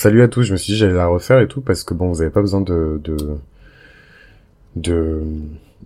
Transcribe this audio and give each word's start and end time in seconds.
salut 0.00 0.22
à 0.22 0.28
tous. 0.28 0.44
Je 0.44 0.52
me 0.52 0.56
suis 0.56 0.72
dit 0.72 0.78
j'allais 0.78 0.94
la 0.94 1.08
refaire 1.08 1.40
et 1.40 1.48
tout 1.48 1.60
parce 1.60 1.84
que 1.84 1.92
bon, 1.92 2.08
vous 2.08 2.22
avez 2.22 2.30
pas 2.30 2.40
besoin 2.40 2.62
de 2.62 2.98
de 3.04 3.16
de 4.76 5.22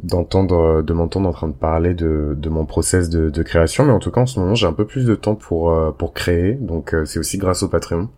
d'entendre 0.03 0.83
de 0.83 0.93
m'entendre 0.93 1.29
en 1.29 1.33
train 1.33 1.49
de 1.49 1.55
parler 1.55 1.95
de, 1.95 2.35
de 2.37 2.49
mon 2.49 2.65
process 2.65 3.09
de, 3.09 3.31
de 3.31 3.43
création 3.43 3.85
mais 3.85 3.93
en 3.93 4.01
tout 4.01 4.11
cas 4.11 4.23
en 4.23 4.27
ce 4.27 4.41
moment 4.41 4.57
j'ai 4.57 4.67
un 4.67 4.73
peu 4.73 4.85
plus 4.85 5.05
de 5.05 5.15
temps 5.15 5.37
pour 5.37 5.71
euh, 5.71 5.93
pour 5.93 6.13
créer 6.13 6.55
donc 6.55 6.95
euh, 6.95 7.05
c'est 7.05 7.21
aussi 7.21 7.39
grâce 7.39 7.63
au 7.63 7.69
Patreon 7.69 8.09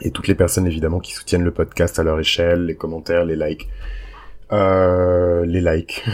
et 0.00 0.10
toutes 0.10 0.26
les 0.26 0.34
personnes 0.34 0.66
évidemment 0.66 0.98
qui 0.98 1.12
soutiennent 1.12 1.44
le 1.44 1.52
podcast 1.52 1.98
à 2.00 2.02
leur 2.02 2.18
échelle 2.18 2.66
les 2.66 2.74
commentaires 2.74 3.24
les 3.24 3.36
likes 3.36 3.68
euh, 4.52 5.46
les 5.46 5.60
likes 5.60 6.04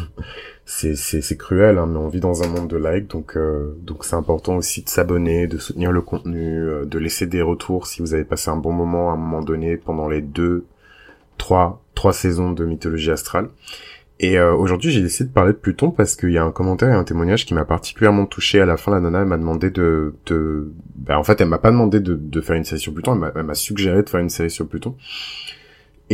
c'est 0.64 0.94
c'est 0.94 1.36
cruel 1.36 1.78
hein, 1.78 1.86
mais 1.86 1.98
on 1.98 2.08
vit 2.08 2.20
dans 2.20 2.42
un 2.42 2.48
monde 2.48 2.68
de 2.68 2.76
likes 2.76 3.08
donc 3.08 3.36
euh, 3.36 3.76
donc 3.80 4.04
c'est 4.04 4.16
important 4.16 4.56
aussi 4.56 4.82
de 4.82 4.88
s'abonner 4.88 5.46
de 5.46 5.58
soutenir 5.58 5.92
le 5.92 6.00
contenu 6.02 6.64
de 6.86 6.98
laisser 6.98 7.26
des 7.26 7.42
retours 7.42 7.86
si 7.86 8.00
vous 8.00 8.14
avez 8.14 8.24
passé 8.24 8.50
un 8.50 8.56
bon 8.56 8.72
moment 8.72 9.10
à 9.10 9.14
un 9.14 9.16
moment 9.16 9.42
donné 9.42 9.76
pendant 9.76 10.08
les 10.08 10.22
deux 10.22 10.64
trois 11.36 11.82
trois 11.94 12.12
saisons 12.12 12.52
de 12.52 12.64
mythologie 12.64 13.10
astrale 13.10 13.48
et 14.22 14.38
euh, 14.38 14.54
aujourd'hui, 14.54 14.92
j'ai 14.92 15.02
décidé 15.02 15.28
de 15.28 15.34
parler 15.34 15.52
de 15.52 15.58
Pluton 15.58 15.90
parce 15.90 16.14
qu'il 16.14 16.30
y 16.30 16.38
a 16.38 16.44
un 16.44 16.52
commentaire 16.52 16.90
et 16.90 16.94
un 16.94 17.02
témoignage 17.02 17.44
qui 17.44 17.54
m'a 17.54 17.64
particulièrement 17.64 18.24
touché. 18.24 18.60
À 18.60 18.66
la 18.66 18.76
fin, 18.76 18.92
la 18.92 19.00
nana 19.00 19.24
m'a 19.24 19.36
demandé 19.36 19.70
de, 19.70 20.14
de... 20.26 20.70
Ben, 20.94 21.16
en 21.16 21.24
fait, 21.24 21.40
elle 21.40 21.48
m'a 21.48 21.58
pas 21.58 21.72
demandé 21.72 21.98
de, 21.98 22.14
de, 22.14 22.40
faire 22.40 22.54
une 22.54 22.62
série 22.62 22.80
sur 22.80 22.94
Pluton, 22.94 23.20
elle 23.34 23.42
m'a 23.42 23.54
suggéré 23.54 24.04
de 24.04 24.08
faire 24.08 24.20
une 24.20 24.30
série 24.30 24.50
sur 24.50 24.68
Pluton. 24.68 24.94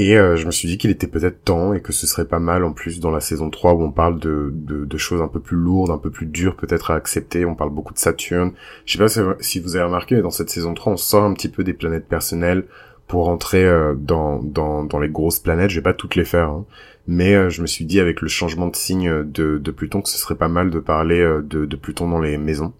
Et 0.00 0.16
euh, 0.16 0.36
je 0.36 0.46
me 0.46 0.52
suis 0.52 0.68
dit 0.68 0.78
qu'il 0.78 0.92
était 0.92 1.08
peut-être 1.08 1.42
temps 1.42 1.72
et 1.72 1.80
que 1.80 1.92
ce 1.92 2.06
serait 2.06 2.24
pas 2.24 2.38
mal 2.38 2.62
en 2.62 2.72
plus 2.72 3.00
dans 3.00 3.10
la 3.10 3.18
saison 3.18 3.50
3 3.50 3.72
où 3.72 3.82
on 3.82 3.90
parle 3.90 4.20
de, 4.20 4.52
de, 4.54 4.96
choses 4.96 5.20
un 5.20 5.26
peu 5.26 5.40
plus 5.40 5.56
lourdes, 5.56 5.90
un 5.90 5.98
peu 5.98 6.08
plus 6.08 6.26
dures 6.26 6.54
peut-être 6.54 6.92
à 6.92 6.94
accepter. 6.94 7.44
On 7.44 7.56
parle 7.56 7.70
beaucoup 7.70 7.92
de 7.92 7.98
Saturne. 7.98 8.52
Je 8.86 8.92
sais 8.92 8.98
pas 8.98 9.34
si 9.40 9.58
vous 9.58 9.74
avez 9.74 9.86
remarqué, 9.86 10.14
mais 10.14 10.22
dans 10.22 10.30
cette 10.30 10.50
saison 10.50 10.72
3, 10.72 10.92
on 10.92 10.96
sort 10.96 11.24
un 11.24 11.34
petit 11.34 11.48
peu 11.48 11.64
des 11.64 11.72
planètes 11.72 12.06
personnelles 12.06 12.64
pour 13.08 13.24
rentrer 13.24 13.64
euh, 13.64 13.96
dans, 13.96 14.40
dans, 14.40 14.84
dans 14.84 15.00
les 15.00 15.08
grosses 15.08 15.40
planètes. 15.40 15.70
Je 15.70 15.80
vais 15.80 15.82
pas 15.82 15.94
toutes 15.94 16.14
les 16.14 16.24
faire, 16.24 16.50
hein. 16.50 16.64
mais 17.08 17.34
euh, 17.34 17.50
je 17.50 17.60
me 17.60 17.66
suis 17.66 17.84
dit 17.84 17.98
avec 17.98 18.20
le 18.20 18.28
changement 18.28 18.68
de 18.68 18.76
signe 18.76 19.24
de, 19.24 19.58
de 19.58 19.70
Pluton 19.72 20.00
que 20.00 20.08
ce 20.08 20.18
serait 20.18 20.36
pas 20.36 20.46
mal 20.46 20.70
de 20.70 20.78
parler 20.78 21.18
de, 21.42 21.64
de 21.64 21.76
Pluton 21.76 22.08
dans 22.08 22.20
les 22.20 22.38
maisons. 22.38 22.72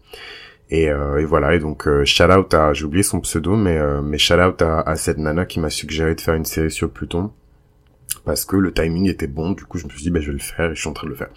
Et, 0.71 0.85
et 0.85 1.25
voilà, 1.25 1.55
et 1.55 1.59
donc 1.59 1.89
shout 2.05 2.25
out 2.25 2.53
à, 2.53 2.75
j'ai 2.75 2.85
oublié 2.85 3.03
son 3.03 3.21
pseudo, 3.21 3.57
mais, 3.57 3.79
mais 4.03 4.19
shout 4.19 4.35
out 4.35 4.61
à, 4.61 4.97
cette 4.97 5.17
nana 5.17 5.47
qui 5.47 5.61
m'a 5.61 5.71
suggéré 5.71 6.15
de 6.15 6.21
faire 6.21 6.35
une 6.35 6.45
série 6.45 6.71
sur 6.71 6.91
Pluton 6.91 7.31
parce 8.25 8.45
que 8.45 8.57
le 8.57 8.73
timing 8.73 9.09
était 9.09 9.27
bon. 9.27 9.53
Du 9.53 9.65
coup, 9.65 9.79
je 9.79 9.87
me 9.87 9.91
suis 9.91 10.03
dit, 10.03 10.11
bah, 10.11 10.21
je 10.21 10.27
vais 10.27 10.35
le 10.35 10.39
faire 10.39 10.71
et 10.71 10.75
je 10.75 10.81
suis 10.81 10.89
en 10.89 10.93
train 10.93 11.07
de 11.07 11.13
le 11.13 11.17
faire. 11.17 11.31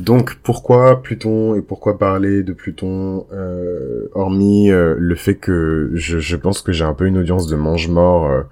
Donc 0.00 0.36
pourquoi 0.42 1.02
Pluton 1.02 1.54
et 1.54 1.62
pourquoi 1.62 1.98
parler 1.98 2.42
de 2.42 2.54
Pluton 2.54 3.26
euh, 3.32 4.08
hormis 4.14 4.70
euh, 4.70 4.94
le 4.98 5.14
fait 5.14 5.34
que 5.34 5.90
je, 5.92 6.18
je 6.18 6.36
pense 6.36 6.62
que 6.62 6.72
j'ai 6.72 6.84
un 6.84 6.94
peu 6.94 7.06
une 7.06 7.18
audience 7.18 7.46
de 7.46 7.56
mange-mort 7.56 8.30
euh, 8.30 8.42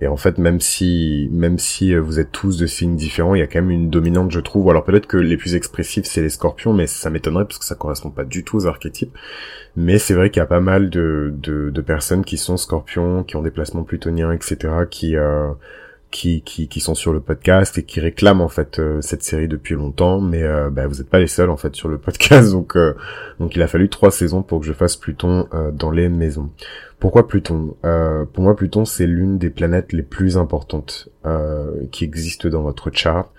et 0.00 0.08
en 0.08 0.16
fait 0.16 0.38
même 0.38 0.60
si 0.60 1.28
même 1.32 1.58
si 1.58 1.94
vous 1.96 2.20
êtes 2.20 2.32
tous 2.32 2.58
de 2.58 2.66
signes 2.66 2.96
différents, 2.96 3.34
il 3.34 3.38
y 3.38 3.42
a 3.42 3.46
quand 3.46 3.60
même 3.60 3.70
une 3.70 3.90
dominante 3.90 4.30
je 4.30 4.40
trouve. 4.40 4.68
Alors 4.70 4.84
peut-être 4.84 5.06
que 5.06 5.16
les 5.16 5.36
plus 5.36 5.54
expressifs 5.54 6.04
c'est 6.04 6.22
les 6.22 6.30
Scorpions, 6.30 6.72
mais 6.72 6.86
ça 6.86 7.10
m'étonnerait 7.10 7.44
parce 7.44 7.58
que 7.58 7.64
ça 7.64 7.74
correspond 7.74 8.10
pas 8.10 8.24
du 8.24 8.44
tout 8.44 8.56
aux 8.56 8.66
archétypes. 8.66 9.16
Mais 9.76 9.98
c'est 9.98 10.14
vrai 10.14 10.30
qu'il 10.30 10.40
y 10.40 10.42
a 10.42 10.46
pas 10.46 10.60
mal 10.60 10.90
de, 10.90 11.34
de, 11.36 11.70
de 11.70 11.80
personnes 11.80 12.24
qui 12.24 12.36
sont 12.38 12.56
Scorpions, 12.56 13.24
qui 13.24 13.36
ont 13.36 13.42
des 13.42 13.50
placements 13.50 13.84
plutoniens, 13.84 14.32
etc. 14.32 14.56
qui 14.90 15.16
qui, 16.10 16.42
qui, 16.42 16.68
qui 16.68 16.80
sont 16.80 16.94
sur 16.94 17.12
le 17.12 17.20
podcast 17.20 17.78
et 17.78 17.82
qui 17.82 18.00
réclament 18.00 18.40
en 18.40 18.48
fait 18.48 18.78
euh, 18.78 19.00
cette 19.00 19.22
série 19.22 19.48
depuis 19.48 19.74
longtemps, 19.74 20.20
mais 20.20 20.42
euh, 20.42 20.70
bah, 20.70 20.86
vous 20.86 20.96
n'êtes 20.96 21.10
pas 21.10 21.18
les 21.18 21.26
seuls 21.26 21.50
en 21.50 21.56
fait 21.56 21.74
sur 21.74 21.88
le 21.88 21.98
podcast, 21.98 22.50
donc 22.52 22.76
euh, 22.76 22.94
donc 23.40 23.56
il 23.56 23.62
a 23.62 23.66
fallu 23.66 23.88
trois 23.88 24.10
saisons 24.10 24.42
pour 24.42 24.60
que 24.60 24.66
je 24.66 24.72
fasse 24.72 24.96
Pluton 24.96 25.48
dans 25.72 25.90
les 25.90 26.08
maisons. 26.08 26.50
Pourquoi 26.98 27.28
Pluton? 27.28 27.76
Pour 28.32 28.42
moi, 28.42 28.56
Pluton 28.56 28.84
c'est 28.84 29.06
l'une 29.06 29.38
des 29.38 29.50
planètes 29.50 29.92
les 29.92 30.02
plus 30.02 30.38
importantes 30.38 31.08
qui 31.92 32.04
existent 32.04 32.48
dans 32.48 32.62
votre 32.62 32.90
chart. 32.90 33.30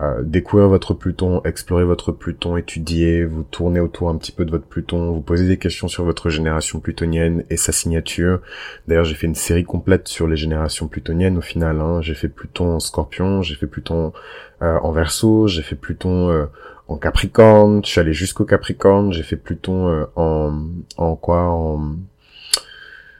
Euh, 0.00 0.22
découvrir 0.22 0.68
votre 0.68 0.94
Pluton, 0.94 1.42
explorer 1.44 1.84
votre 1.84 2.12
Pluton, 2.12 2.56
étudier, 2.56 3.26
vous 3.26 3.42
tourner 3.42 3.78
autour 3.78 4.08
un 4.08 4.16
petit 4.16 4.32
peu 4.32 4.46
de 4.46 4.50
votre 4.50 4.64
Pluton, 4.64 5.12
vous 5.12 5.20
poser 5.20 5.46
des 5.46 5.58
questions 5.58 5.86
sur 5.86 6.04
votre 6.04 6.30
génération 6.30 6.80
plutonienne 6.80 7.44
et 7.50 7.58
sa 7.58 7.72
signature. 7.72 8.40
D'ailleurs, 8.88 9.04
j'ai 9.04 9.14
fait 9.14 9.26
une 9.26 9.34
série 9.34 9.64
complète 9.64 10.08
sur 10.08 10.26
les 10.26 10.36
générations 10.36 10.88
plutoniennes 10.88 11.36
au 11.36 11.42
final. 11.42 11.80
Hein. 11.82 12.00
J'ai 12.00 12.14
fait 12.14 12.28
Pluton 12.28 12.76
en 12.76 12.80
Scorpion, 12.80 13.42
j'ai 13.42 13.54
fait 13.54 13.66
Pluton 13.66 14.14
euh, 14.62 14.78
en 14.82 14.92
Verseau, 14.92 15.46
j'ai 15.46 15.62
fait 15.62 15.76
Pluton 15.76 16.30
euh, 16.30 16.46
en 16.88 16.96
Capricorne, 16.96 17.84
je 17.84 17.90
suis 17.90 18.00
allé 18.00 18.14
jusqu'au 18.14 18.46
Capricorne, 18.46 19.12
j'ai 19.12 19.22
fait 19.22 19.36
Pluton 19.36 20.06
en 20.16 20.68
en 20.96 21.16
quoi 21.16 21.44
en 21.44 21.96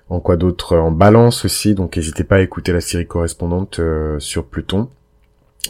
en 0.08 0.20
quoi 0.20 0.36
d'autre 0.36 0.76
en 0.76 0.90
balance 0.90 1.44
aussi 1.44 1.74
donc 1.74 1.96
n'hésitez 1.96 2.24
pas 2.24 2.36
à 2.36 2.40
écouter 2.40 2.72
la 2.72 2.80
série 2.80 3.06
correspondante 3.06 3.80
sur 4.18 4.44
Pluton 4.44 4.90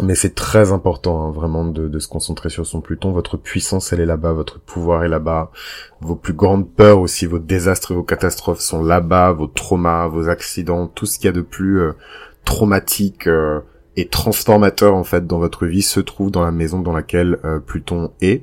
mais 0.00 0.14
c'est 0.14 0.34
très 0.34 0.72
important 0.72 1.26
hein, 1.26 1.30
vraiment 1.30 1.66
de, 1.66 1.86
de, 1.86 1.98
se 1.98 2.08
concentrer 2.08 2.48
sur 2.48 2.66
son 2.66 2.80
Pluton. 2.80 3.12
Votre 3.12 3.36
puissance, 3.36 3.92
elle 3.92 4.00
est 4.00 4.06
là-bas, 4.06 4.32
votre 4.32 4.58
pouvoir 4.58 5.04
est 5.04 5.08
là-bas, 5.08 5.50
vos 6.00 6.16
plus 6.16 6.32
grandes 6.32 6.70
peurs 6.70 7.00
aussi, 7.00 7.26
vos 7.26 7.38
désastres 7.38 7.92
et 7.92 7.94
vos 7.94 8.02
catastrophes 8.02 8.60
sont 8.60 8.82
là-bas, 8.82 9.32
vos 9.32 9.48
traumas, 9.48 10.08
vos 10.08 10.30
accidents, 10.30 10.86
tout 10.86 11.04
ce 11.04 11.18
qu'il 11.18 11.26
y 11.26 11.28
a 11.28 11.32
de 11.32 11.42
plus 11.42 11.80
euh, 11.80 11.92
traumatique 12.46 13.26
euh, 13.26 13.60
et 13.96 14.08
transformateur 14.08 14.94
en 14.94 15.04
fait 15.04 15.26
dans 15.26 15.38
votre 15.38 15.66
vie 15.66 15.82
se 15.82 16.00
trouve 16.00 16.30
dans 16.30 16.42
la 16.42 16.52
maison 16.52 16.80
dans 16.80 16.92
laquelle 16.92 17.38
euh, 17.44 17.58
Pluton 17.58 18.12
est. 18.22 18.42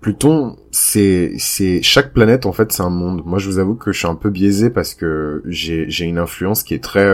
Pluton, 0.00 0.56
c'est 0.70 1.34
c'est 1.36 1.82
chaque 1.82 2.14
planète 2.14 2.46
en 2.46 2.52
fait 2.52 2.72
c'est 2.72 2.82
un 2.82 2.88
monde. 2.88 3.22
Moi 3.26 3.38
je 3.38 3.50
vous 3.50 3.58
avoue 3.58 3.74
que 3.74 3.92
je 3.92 3.98
suis 3.98 4.08
un 4.08 4.14
peu 4.14 4.30
biaisé 4.30 4.70
parce 4.70 4.94
que 4.94 5.42
j'ai 5.44 5.90
j'ai 5.90 6.06
une 6.06 6.16
influence 6.16 6.62
qui 6.62 6.72
est 6.72 6.82
très 6.82 7.04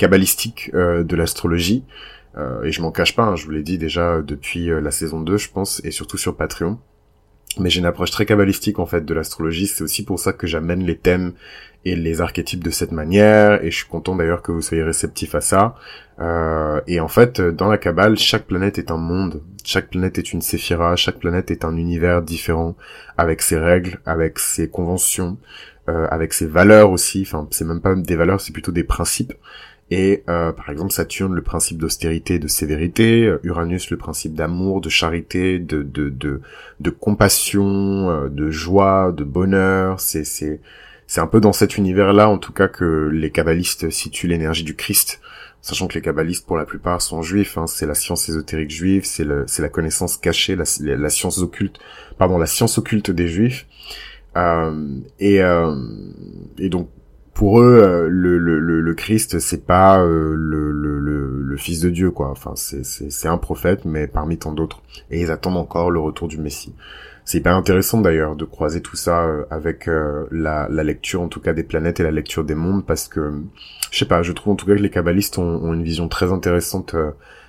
cabalistique 0.00 0.70
euh, 0.72 1.04
de 1.04 1.14
l'astrologie. 1.14 1.84
Euh, 2.38 2.62
et 2.62 2.72
je 2.72 2.80
m'en 2.80 2.90
cache 2.90 3.14
pas, 3.14 3.24
hein, 3.24 3.36
je 3.36 3.44
vous 3.44 3.50
l'ai 3.50 3.62
dit 3.62 3.76
déjà 3.76 4.22
depuis 4.22 4.70
euh, 4.70 4.80
la 4.80 4.90
saison 4.90 5.20
2, 5.20 5.36
je 5.36 5.50
pense, 5.50 5.82
et 5.84 5.90
surtout 5.90 6.16
sur 6.16 6.36
Patreon. 6.36 6.78
Mais 7.58 7.68
j'ai 7.68 7.80
une 7.80 7.86
approche 7.86 8.10
très 8.10 8.24
cabalistique 8.24 8.78
en 8.78 8.86
fait 8.86 9.04
de 9.04 9.12
l'astrologie. 9.12 9.66
C'est 9.66 9.84
aussi 9.84 10.04
pour 10.04 10.18
ça 10.18 10.32
que 10.32 10.46
j'amène 10.46 10.84
les 10.84 10.96
thèmes 10.96 11.32
et 11.84 11.96
les 11.96 12.20
archétypes 12.22 12.64
de 12.64 12.70
cette 12.70 12.92
manière. 12.92 13.62
Et 13.62 13.70
je 13.70 13.76
suis 13.76 13.88
content 13.88 14.16
d'ailleurs 14.16 14.40
que 14.40 14.52
vous 14.52 14.62
soyez 14.62 14.84
réceptifs 14.84 15.34
à 15.34 15.40
ça. 15.40 15.74
Et 16.86 17.00
en 17.00 17.08
fait, 17.08 17.40
dans 17.40 17.66
la 17.66 17.76
cabale, 17.76 18.16
chaque 18.16 18.46
planète 18.46 18.78
est 18.78 18.92
un 18.92 18.98
monde. 18.98 19.42
Chaque 19.64 19.90
planète 19.90 20.16
est 20.18 20.32
une 20.32 20.42
séphira. 20.42 20.94
Chaque 20.94 21.18
planète 21.18 21.50
est 21.50 21.64
un 21.64 21.76
univers 21.76 22.22
différent, 22.22 22.76
avec 23.18 23.42
ses 23.42 23.58
règles, 23.58 23.98
avec 24.06 24.38
ses 24.38 24.68
conventions, 24.68 25.36
avec 25.88 26.34
ses 26.34 26.46
valeurs 26.46 26.92
aussi. 26.92 27.22
Enfin, 27.26 27.48
c'est 27.50 27.64
même 27.64 27.80
pas 27.80 27.96
des 27.96 28.14
valeurs, 28.14 28.40
c'est 28.40 28.52
plutôt 28.52 28.70
des 28.70 28.84
principes. 28.84 29.32
Et 29.90 30.22
euh, 30.28 30.52
par 30.52 30.70
exemple 30.70 30.92
Saturne 30.92 31.34
le 31.34 31.42
principe 31.42 31.78
d'austérité 31.78 32.34
et 32.34 32.38
de 32.38 32.46
sévérité, 32.46 33.24
euh, 33.26 33.40
Uranus 33.42 33.90
le 33.90 33.96
principe 33.96 34.34
d'amour, 34.34 34.80
de 34.80 34.88
charité, 34.88 35.58
de 35.58 35.82
de 35.82 36.08
de, 36.08 36.40
de 36.78 36.90
compassion, 36.90 38.10
euh, 38.10 38.28
de 38.28 38.50
joie, 38.50 39.12
de 39.16 39.24
bonheur. 39.24 39.98
C'est 39.98 40.24
c'est 40.24 40.60
c'est 41.08 41.20
un 41.20 41.26
peu 41.26 41.40
dans 41.40 41.52
cet 41.52 41.76
univers-là 41.76 42.28
en 42.28 42.38
tout 42.38 42.52
cas 42.52 42.68
que 42.68 43.10
les 43.12 43.30
kabbalistes 43.30 43.90
situent 43.90 44.28
l'énergie 44.28 44.62
du 44.62 44.76
Christ, 44.76 45.20
sachant 45.60 45.88
que 45.88 45.94
les 45.94 46.02
kabbalistes 46.02 46.46
pour 46.46 46.56
la 46.56 46.66
plupart 46.66 47.02
sont 47.02 47.22
juifs. 47.22 47.58
Hein, 47.58 47.66
c'est 47.66 47.86
la 47.86 47.94
science 47.94 48.28
ésotérique 48.28 48.70
juive, 48.70 49.04
c'est 49.04 49.24
la 49.24 49.68
connaissance 49.68 50.16
cachée, 50.16 50.54
la, 50.54 50.64
la 50.80 51.10
science 51.10 51.38
occulte, 51.38 51.80
pardon 52.16 52.38
la 52.38 52.46
science 52.46 52.78
occulte 52.78 53.10
des 53.10 53.26
juifs. 53.26 53.66
Euh, 54.36 55.00
et, 55.18 55.42
euh, 55.42 55.74
et 56.58 56.68
donc 56.68 56.88
pour 57.34 57.60
eux, 57.60 57.82
euh, 57.86 58.08
le, 58.10 58.38
le, 58.38 58.58
le, 58.58 58.94
Christ, 58.94 59.38
c'est 59.38 59.64
pas 59.64 60.02
euh, 60.02 60.34
le, 60.36 60.72
le, 60.72 60.98
le, 60.98 61.56
fils 61.56 61.80
de 61.80 61.88
Dieu, 61.88 62.10
quoi. 62.10 62.28
Enfin, 62.30 62.52
c'est, 62.56 63.28
un 63.28 63.38
prophète, 63.38 63.84
mais 63.84 64.06
parmi 64.06 64.36
tant 64.36 64.52
d'autres. 64.52 64.82
Et 65.10 65.20
ils 65.20 65.30
attendent 65.30 65.56
encore 65.56 65.90
le 65.90 66.00
retour 66.00 66.28
du 66.28 66.38
Messie. 66.38 66.74
C'est 67.24 67.38
hyper 67.38 67.54
intéressant 67.54 68.00
d'ailleurs 68.00 68.34
de 68.34 68.44
croiser 68.44 68.80
tout 68.80 68.96
ça 68.96 69.24
euh, 69.24 69.44
avec 69.50 69.88
la, 70.30 70.68
la 70.68 70.82
lecture, 70.82 71.22
en 71.22 71.28
tout 71.28 71.40
cas 71.40 71.52
des 71.52 71.62
planètes 71.62 72.00
et 72.00 72.02
la 72.02 72.10
lecture 72.10 72.44
des 72.44 72.54
mondes, 72.54 72.84
parce 72.84 73.08
que 73.08 73.32
je 73.90 73.98
sais 73.98 74.06
pas, 74.06 74.22
je 74.22 74.32
trouve 74.32 74.54
en 74.54 74.56
tout 74.56 74.66
cas 74.66 74.74
que 74.74 74.80
les 74.80 74.90
kabbalistes 74.90 75.38
ont, 75.38 75.62
ont 75.62 75.72
une 75.72 75.84
vision 75.84 76.08
très 76.08 76.32
intéressante 76.32 76.96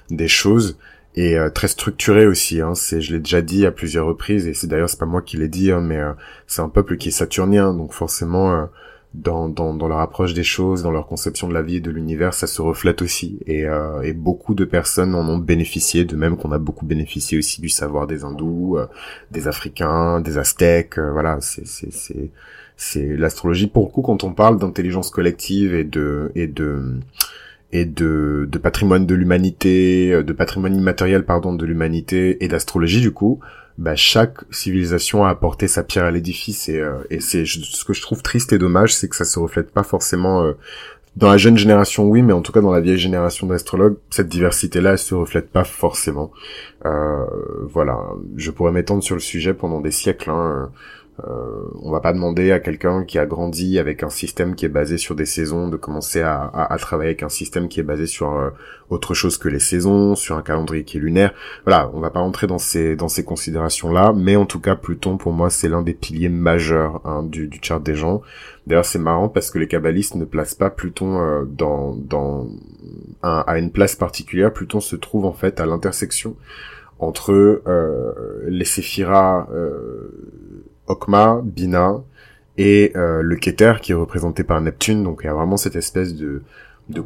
des 0.09 0.27
choses 0.27 0.77
et 1.15 1.38
très 1.53 1.67
structurée 1.67 2.27
aussi. 2.27 2.61
Hein. 2.61 2.75
C'est, 2.75 3.01
je 3.01 3.13
l'ai 3.13 3.19
déjà 3.19 3.41
dit 3.41 3.65
à 3.65 3.71
plusieurs 3.71 4.06
reprises, 4.06 4.47
et 4.47 4.53
c'est 4.53 4.67
d'ailleurs 4.67 4.89
c'est 4.89 5.00
pas 5.00 5.06
moi 5.06 5.21
qui 5.21 5.38
l'ai 5.38 5.50
dit, 5.50 5.71
hein, 5.71 5.81
mais 5.81 6.00
c'est 6.47 6.61
un 6.61 6.69
peuple 6.69 6.97
qui 6.97 7.09
est 7.09 7.11
saturnien, 7.11 7.73
donc 7.73 7.94
forcément 7.94 8.67
dans, 9.13 9.49
dans, 9.49 9.73
dans, 9.73 9.87
leur 9.87 9.99
approche 9.99 10.33
des 10.33 10.43
choses, 10.43 10.83
dans 10.83 10.91
leur 10.91 11.05
conception 11.05 11.47
de 11.49 11.53
la 11.53 11.61
vie 11.61 11.77
et 11.77 11.81
de 11.81 11.91
l'univers, 11.91 12.33
ça 12.33 12.47
se 12.47 12.61
reflète 12.61 13.01
aussi. 13.01 13.39
Et, 13.45 13.65
euh, 13.65 14.01
et, 14.01 14.13
beaucoup 14.13 14.55
de 14.55 14.63
personnes 14.63 15.15
en 15.15 15.27
ont 15.27 15.37
bénéficié, 15.37 16.05
de 16.05 16.15
même 16.15 16.37
qu'on 16.37 16.51
a 16.53 16.59
beaucoup 16.59 16.85
bénéficié 16.85 17.37
aussi 17.37 17.59
du 17.61 17.69
savoir 17.69 18.07
des 18.07 18.23
hindous, 18.23 18.77
euh, 18.77 18.87
des 19.31 19.47
africains, 19.47 20.21
des 20.21 20.37
aztèques. 20.37 20.97
Euh, 20.97 21.11
voilà, 21.11 21.39
c'est 21.41 21.67
c'est 21.67 22.31
c'est 22.77 23.17
l'astrologie. 23.17 23.67
Pour 23.67 23.85
le 23.85 23.91
coup, 23.91 24.01
quand 24.01 24.23
on 24.23 24.33
parle 24.33 24.57
d'intelligence 24.57 25.09
collective 25.09 25.75
et 25.75 25.83
de 25.83 26.31
et 26.35 26.47
de 26.47 26.99
et 27.73 27.85
de, 27.85 28.47
de 28.51 28.57
patrimoine 28.57 29.05
de 29.05 29.15
l'humanité, 29.15 30.13
euh, 30.13 30.23
de 30.23 30.33
patrimoine 30.33 30.75
immatériel 30.75 31.23
pardon 31.23 31.53
de 31.53 31.65
l'humanité 31.65 32.43
et 32.43 32.47
d'astrologie 32.47 33.01
du 33.01 33.11
coup, 33.11 33.39
bah, 33.81 33.95
chaque 33.95 34.38
civilisation 34.51 35.25
a 35.25 35.30
apporté 35.30 35.68
sa 35.68 35.81
pierre 35.81 36.06
à 36.06 36.12
l'édifice 36.12 36.69
et, 36.69 36.80
euh, 36.80 37.00
c'est 37.19 37.45
ce 37.45 37.83
que 37.83 37.94
je 37.94 38.01
trouve 38.04 38.22
triste 38.22 38.54
et 38.54 38.60
dommage, 38.60 38.94
c'est 38.94 39.07
que 39.07 39.16
ça 39.16 39.25
se 39.25 39.39
reflète 39.39 39.72
pas 39.72 39.81
forcément 39.81 40.44
euh, 40.44 40.54
dans 41.16 41.28
la 41.28 41.38
jeune 41.38 41.57
génération, 41.57 42.06
oui, 42.06 42.22
mais 42.22 42.31
en 42.31 42.42
tout 42.42 42.51
cas 42.51 42.62
dans 42.62 42.72
la 42.72 42.80
vieille 42.80 43.00
génération 43.00 43.48
d'astrologues, 43.48 43.98
cette 44.12 44.30
diversité-là, 44.30 44.92
elle 44.92 44.98
se 45.00 45.16
reflète 45.16 45.50
pas 45.50 45.63
forcément. 45.63 46.31
Euh, 46.86 47.25
voilà, 47.63 47.98
je 48.38 48.51
pourrais 48.51 48.72
m'étendre 48.72 49.01
sur 49.01 49.16
le 49.16 49.22
sujet 49.22 49.56
pendant 49.56 49.81
des 49.81 49.92
siècles. 49.92 50.30
Hein. 50.30 50.69
Euh, 51.19 51.65
on 51.81 51.91
va 51.91 51.99
pas 51.99 52.13
demander 52.13 52.51
à 52.51 52.59
quelqu'un 52.59 53.03
qui 53.03 53.19
a 53.19 53.25
grandi 53.25 53.77
avec 53.77 54.01
un 54.01 54.09
système 54.09 54.55
qui 54.55 54.65
est 54.65 54.69
basé 54.69 54.97
sur 54.97 55.13
des 55.13 55.25
saisons 55.25 55.67
de 55.67 55.75
commencer 55.75 56.21
à, 56.21 56.41
à, 56.41 56.77
travailler 56.77 57.09
avec 57.09 57.21
un 57.21 57.29
système 57.29 57.67
qui 57.67 57.79
est 57.79 57.83
basé 57.83 58.07
sur 58.07 58.31
euh, 58.31 58.49
autre 58.89 59.13
chose 59.13 59.37
que 59.37 59.49
les 59.49 59.59
saisons, 59.59 60.15
sur 60.15 60.37
un 60.37 60.41
calendrier 60.41 60.83
qui 60.83 60.97
est 60.97 61.01
lunaire. 61.01 61.33
Voilà, 61.65 61.91
on 61.93 61.99
va 61.99 62.11
pas 62.11 62.21
rentrer 62.21 62.47
dans 62.47 62.57
ces 62.57 62.95
dans 62.95 63.09
ces 63.09 63.25
considérations 63.25 63.91
là, 63.91 64.13
mais 64.15 64.37
en 64.37 64.45
tout 64.45 64.61
cas 64.61 64.75
Pluton 64.75 65.17
pour 65.17 65.33
moi 65.33 65.49
c'est 65.49 65.67
l'un 65.67 65.81
des 65.81 65.93
piliers 65.93 66.29
majeurs 66.29 67.01
hein, 67.05 67.23
du, 67.23 67.47
du 67.47 67.59
chart 67.61 67.83
des 67.83 67.95
gens. 67.95 68.21
D'ailleurs 68.65 68.85
c'est 68.85 68.99
marrant 68.99 69.27
parce 69.27 69.51
que 69.51 69.59
les 69.59 69.67
kabbalistes 69.67 70.15
ne 70.15 70.25
placent 70.25 70.55
pas 70.55 70.69
Pluton 70.69 71.19
euh, 71.19 71.43
dans 71.45 71.93
dans 71.93 72.47
à 73.21 73.59
une 73.59 73.71
place 73.71 73.95
particulière. 73.95 74.53
Pluton 74.53 74.79
se 74.79 74.95
trouve 74.95 75.25
en 75.25 75.33
fait 75.33 75.59
à 75.59 75.65
l'intersection 75.65 76.35
entre 77.01 77.33
euh, 77.67 78.13
les 78.47 78.65
séphiras 78.65 79.47
euh, 79.51 80.63
Okma, 80.91 81.41
Bina 81.43 82.01
et 82.57 82.91
euh, 82.95 83.21
le 83.21 83.35
Keter 83.38 83.73
qui 83.81 83.91
est 83.91 83.95
représenté 83.95 84.43
par 84.43 84.61
Neptune. 84.61 85.03
Donc 85.03 85.21
il 85.23 85.27
y 85.27 85.29
a 85.29 85.33
vraiment 85.33 85.57
cette 85.57 85.75
espèce 85.75 86.15
de, 86.15 86.41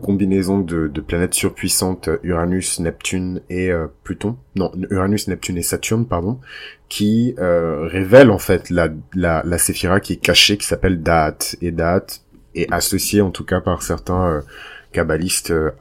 combinaison 0.01 0.59
de, 0.59 0.87
planètes 1.01 1.33
surpuissantes 1.33 2.09
Uranus, 2.23 2.79
Neptune 2.79 3.41
et 3.49 3.71
euh, 3.71 3.87
Pluton. 4.03 4.37
Non, 4.55 4.71
Uranus, 4.89 5.27
Neptune 5.27 5.57
et 5.57 5.61
Saturne, 5.61 6.05
pardon, 6.05 6.39
qui 6.89 7.35
euh, 7.39 7.87
révèle 7.87 8.31
en 8.31 8.39
fait 8.39 8.69
la, 8.69 8.89
la, 9.13 9.57
séphira 9.57 9.99
qui 9.99 10.13
est 10.13 10.17
cachée, 10.17 10.57
qui 10.57 10.65
s'appelle 10.65 11.01
Da'at. 11.01 11.55
Et 11.61 11.71
Da'at 11.71 12.05
est 12.55 12.71
associée 12.73 13.21
en 13.21 13.31
tout 13.31 13.45
cas 13.45 13.61
par 13.61 13.83
certains 13.83 14.25
euh, 14.25 14.41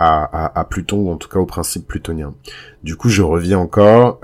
à, 0.00 0.60
à, 0.60 0.64
Pluton 0.64 0.96
ou 0.98 1.10
en 1.10 1.16
tout 1.16 1.28
cas 1.28 1.38
au 1.38 1.46
principe 1.46 1.86
plutonien. 1.86 2.34
Du 2.82 2.96
coup, 2.96 3.08
je 3.08 3.22
reviens 3.22 3.58
encore. 3.58 4.20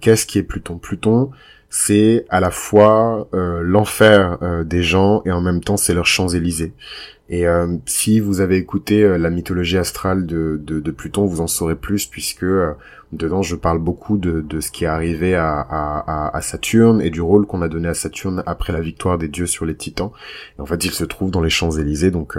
Qu'est-ce 0.00 0.26
qui 0.26 0.38
est 0.38 0.44
Pluton? 0.44 0.78
Pluton, 0.78 1.32
c'est 1.70 2.24
à 2.30 2.40
la 2.40 2.50
fois 2.50 3.28
euh, 3.34 3.62
l'enfer 3.62 4.38
euh, 4.42 4.64
des 4.64 4.82
gens 4.82 5.22
et 5.24 5.32
en 5.32 5.40
même 5.40 5.60
temps 5.60 5.76
c'est 5.76 5.94
leurs 5.94 6.06
Champs-Élysées. 6.06 6.72
Et 7.30 7.46
euh, 7.46 7.76
si 7.84 8.20
vous 8.20 8.40
avez 8.40 8.56
écouté 8.56 9.18
la 9.18 9.28
mythologie 9.28 9.76
astrale 9.76 10.24
de, 10.24 10.58
de, 10.64 10.90
Pluton, 10.90 11.26
vous 11.26 11.42
en 11.42 11.46
saurez 11.46 11.76
plus 11.76 12.06
puisque 12.06 12.46
dedans 13.12 13.42
je 13.42 13.54
parle 13.54 13.78
beaucoup 13.80 14.16
de, 14.16 14.40
de 14.40 14.60
ce 14.60 14.70
qui 14.70 14.84
est 14.84 14.88
arrivé 14.88 15.34
à, 15.34 15.60
à, 16.32 16.40
Saturne 16.40 17.02
et 17.02 17.10
du 17.10 17.20
rôle 17.20 17.46
qu'on 17.46 17.60
a 17.60 17.68
donné 17.68 17.88
à 17.88 17.92
Saturne 17.92 18.42
après 18.46 18.72
la 18.72 18.80
victoire 18.80 19.18
des 19.18 19.28
dieux 19.28 19.44
sur 19.44 19.66
les 19.66 19.74
titans. 19.74 20.10
En 20.58 20.64
fait 20.64 20.86
il 20.86 20.90
se 20.90 21.04
trouve 21.04 21.30
dans 21.30 21.42
les 21.42 21.50
Champs-Élysées, 21.50 22.10
donc 22.10 22.38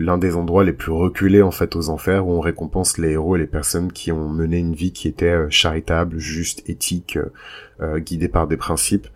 l'un 0.00 0.16
des 0.16 0.34
endroits 0.34 0.64
les 0.64 0.72
plus 0.72 0.92
reculés 0.92 1.42
en 1.42 1.50
fait 1.50 1.76
aux 1.76 1.90
enfers 1.90 2.26
où 2.26 2.32
on 2.32 2.40
récompense 2.40 2.96
les 2.96 3.10
héros 3.10 3.36
et 3.36 3.38
les 3.38 3.46
personnes 3.46 3.92
qui 3.92 4.10
ont 4.10 4.30
mené 4.30 4.56
une 4.56 4.74
vie 4.74 4.92
qui 4.92 5.08
était 5.08 5.26
euh, 5.26 5.50
charitable, 5.50 6.18
juste, 6.18 6.68
éthique, 6.68 7.18
euh, 7.18 7.30
euh, 7.82 7.98
guidée 7.98 8.28
par 8.28 8.46
des 8.46 8.56
principes. 8.56 9.08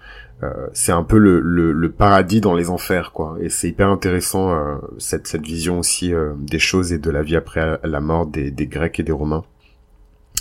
c'est 0.75 0.93
un 0.93 1.05
peu 1.05 1.17
le, 1.17 1.41
le, 1.41 1.91
paradis 1.91 2.43
dans 2.43 2.55
les 2.55 2.69
enfers 2.69 3.13
quoi 3.13 3.39
et 3.41 3.49
c'est 3.49 3.69
hyper 3.69 3.89
intéressant 3.89 4.53
cette, 4.99 5.27
cette 5.27 5.47
vision 5.47 5.79
aussi 5.79 6.13
des 6.37 6.59
choses 6.59 6.93
et 6.93 6.99
de 6.99 7.11
la 7.11 7.23
vie 7.23 7.37
après 7.37 7.81
la 7.83 8.01
mort 8.01 8.27
des, 8.27 8.51
des 8.51 8.67
Grecs 8.67 9.01
et 9.01 9.03
des 9.03 9.13
Romains. 9.13 9.45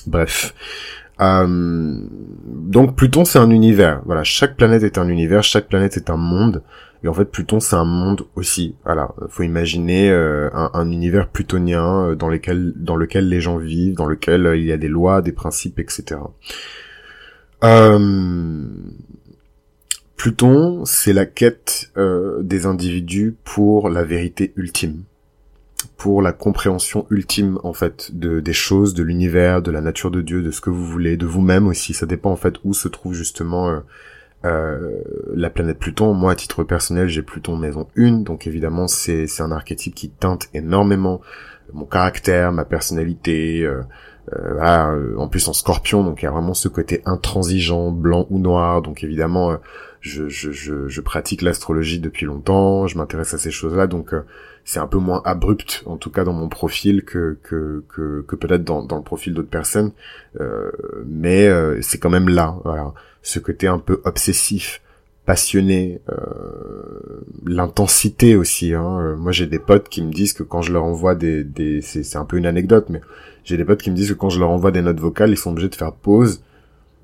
Bref, 0.05 0.53
donc 1.19 2.97
Pluton 2.97 3.23
c'est 3.23 3.39
un 3.39 3.49
univers. 3.49 4.01
Voilà, 4.05 4.25
chaque 4.25 4.57
planète 4.57 4.83
est 4.83 4.97
un 4.97 5.07
univers, 5.07 5.41
chaque 5.41 5.69
planète 5.69 5.95
est 5.95 6.09
un 6.09 6.17
monde. 6.17 6.63
Et 7.03 7.09
en 7.09 7.13
fait, 7.13 7.25
Pluton, 7.25 7.59
c'est 7.59 7.75
un 7.75 7.83
monde 7.85 8.25
aussi. 8.35 8.75
Voilà, 8.85 9.13
faut 9.27 9.43
imaginer 9.43 10.09
euh, 10.09 10.49
un, 10.53 10.89
univers 10.89 11.27
plutonien 11.27 12.07
euh, 12.07 12.15
dans 12.15 12.29
lequel, 12.29 12.73
dans 12.77 12.95
lequel 12.95 13.27
les 13.27 13.41
gens 13.41 13.57
vivent, 13.57 13.95
dans 13.95 14.05
lequel 14.05 14.45
euh, 14.45 14.57
il 14.57 14.63
y 14.63 14.71
a 14.71 14.77
des 14.77 14.87
lois, 14.87 15.21
des 15.21 15.33
principes, 15.33 15.79
etc. 15.79 16.21
Pluton, 20.15 20.85
c'est 20.85 21.11
la 21.11 21.25
quête 21.25 21.91
des 22.41 22.65
individus 22.65 23.35
pour 23.43 23.89
la 23.89 24.03
vérité 24.03 24.53
ultime, 24.55 25.03
pour 25.97 26.21
la 26.21 26.31
compréhension 26.31 27.05
ultime 27.09 27.59
en 27.63 27.73
fait 27.73 28.17
de 28.17 28.39
des 28.39 28.53
choses, 28.53 28.93
de 28.93 29.03
l'univers, 29.03 29.61
de 29.61 29.71
la 29.71 29.81
nature 29.81 30.11
de 30.11 30.21
Dieu, 30.21 30.41
de 30.41 30.51
ce 30.51 30.61
que 30.61 30.69
vous 30.69 30.85
voulez, 30.85 31.17
de 31.17 31.25
vous-même 31.25 31.67
aussi. 31.67 31.93
Ça 31.93 32.05
dépend 32.05 32.31
en 32.31 32.37
fait 32.37 32.55
où 32.63 32.73
se 32.73 32.87
trouve 32.87 33.13
justement 33.13 33.81
euh, 34.45 35.01
la 35.33 35.49
planète 35.49 35.79
Pluton, 35.79 36.13
moi 36.13 36.33
à 36.33 36.35
titre 36.35 36.63
personnel 36.63 37.07
j'ai 37.07 37.21
Pluton 37.21 37.55
maison 37.55 37.87
1, 37.97 38.23
donc 38.23 38.45
évidemment 38.47 38.87
c'est 38.87 39.27
c'est 39.27 39.41
un 39.43 39.51
archétype 39.51 39.95
qui 39.95 40.09
teinte 40.09 40.49
énormément 40.53 41.21
mon 41.71 41.85
caractère, 41.85 42.51
ma 42.51 42.65
personnalité, 42.65 43.63
euh, 43.63 43.81
euh, 44.31 44.59
euh, 44.61 45.17
en 45.17 45.27
plus 45.27 45.47
en 45.47 45.53
Scorpion, 45.53 46.03
donc 46.03 46.21
il 46.21 46.25
y 46.25 46.27
a 46.27 46.31
vraiment 46.31 46.53
ce 46.53 46.67
côté 46.67 47.01
intransigeant, 47.05 47.91
blanc 47.91 48.25
ou 48.29 48.39
noir, 48.39 48.81
donc 48.81 49.03
évidemment 49.03 49.57
je, 49.99 50.29
je, 50.29 50.51
je, 50.51 50.87
je 50.87 51.01
pratique 51.01 51.41
l'astrologie 51.41 51.99
depuis 51.99 52.25
longtemps, 52.25 52.87
je 52.87 52.97
m'intéresse 52.97 53.33
à 53.33 53.37
ces 53.37 53.51
choses-là, 53.51 53.87
donc 53.87 54.13
c'est 54.65 54.79
un 54.79 54.87
peu 54.87 54.97
moins 54.97 55.21
abrupt, 55.25 55.83
en 55.85 55.97
tout 55.97 56.09
cas 56.09 56.23
dans 56.23 56.33
mon 56.33 56.47
profil, 56.47 57.03
que, 57.03 57.37
que, 57.43 57.83
que, 57.89 58.23
que 58.27 58.35
peut-être 58.35 58.63
dans, 58.63 58.83
dans 58.83 58.97
le 58.97 59.03
profil 59.03 59.33
d'autres 59.33 59.49
personnes, 59.49 59.91
mais 61.05 61.49
c'est 61.81 61.97
quand 61.97 62.09
même 62.09 62.29
là, 62.29 62.55
voilà. 62.63 62.93
Ce 63.25 63.39
côté 63.39 63.67
un 63.67 63.79
peu 63.79 64.01
obsessif, 64.03 64.81
passionné, 65.25 66.01
euh, 66.09 67.21
l'intensité 67.45 68.35
aussi. 68.35 68.73
Hein. 68.73 68.99
Euh, 68.99 69.15
moi, 69.15 69.31
j'ai 69.31 69.47
des 69.47 69.59
potes 69.59 69.89
qui 69.89 70.03
me 70.03 70.11
disent 70.11 70.33
que 70.33 70.43
quand 70.43 70.61
je 70.61 70.73
leur 70.73 70.83
envoie 70.83 71.15
des, 71.15 71.43
des 71.43 71.81
c'est 71.81 72.17
un 72.17 72.25
peu 72.25 72.37
une 72.37 72.45
anecdote, 72.45 72.87
mais 72.89 73.01
j'ai 73.43 73.57
des 73.57 73.65
potes 73.65 73.81
qui 73.81 73.91
me 73.91 73.95
disent 73.95 74.09
que 74.09 74.17
quand 74.17 74.29
je 74.29 74.39
leur 74.39 74.49
envoie 74.49 74.71
des 74.71 74.81
notes 74.81 74.99
vocales, 74.99 75.31
ils 75.31 75.37
sont 75.37 75.51
obligés 75.51 75.69
de 75.69 75.75
faire 75.75 75.93
pause, 75.93 76.41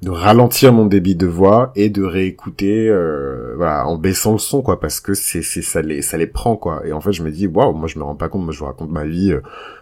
de 0.01 0.09
ralentir 0.09 0.73
mon 0.73 0.85
débit 0.85 1.15
de 1.15 1.27
voix 1.27 1.71
et 1.75 1.89
de 1.89 2.03
réécouter, 2.03 2.89
euh, 2.89 3.53
voilà, 3.55 3.87
en 3.87 3.97
baissant 3.97 4.33
le 4.33 4.37
son, 4.37 4.61
quoi, 4.61 4.79
parce 4.79 4.99
que 4.99 5.13
c'est 5.13 5.41
c'est 5.41 5.61
ça 5.61 5.81
les 5.81 6.01
ça 6.01 6.17
les 6.17 6.27
prend, 6.27 6.57
quoi. 6.57 6.85
Et 6.85 6.91
en 6.93 7.01
fait, 7.01 7.13
je 7.13 7.23
me 7.23 7.31
dis, 7.31 7.47
waouh, 7.47 7.73
moi, 7.73 7.87
je 7.87 7.99
me 7.99 8.03
rends 8.03 8.15
pas 8.15 8.29
compte. 8.29 8.43
Moi, 8.43 8.53
je 8.53 8.59
vous 8.59 8.65
raconte 8.65 8.91
ma 8.91 9.05
vie. 9.05 9.33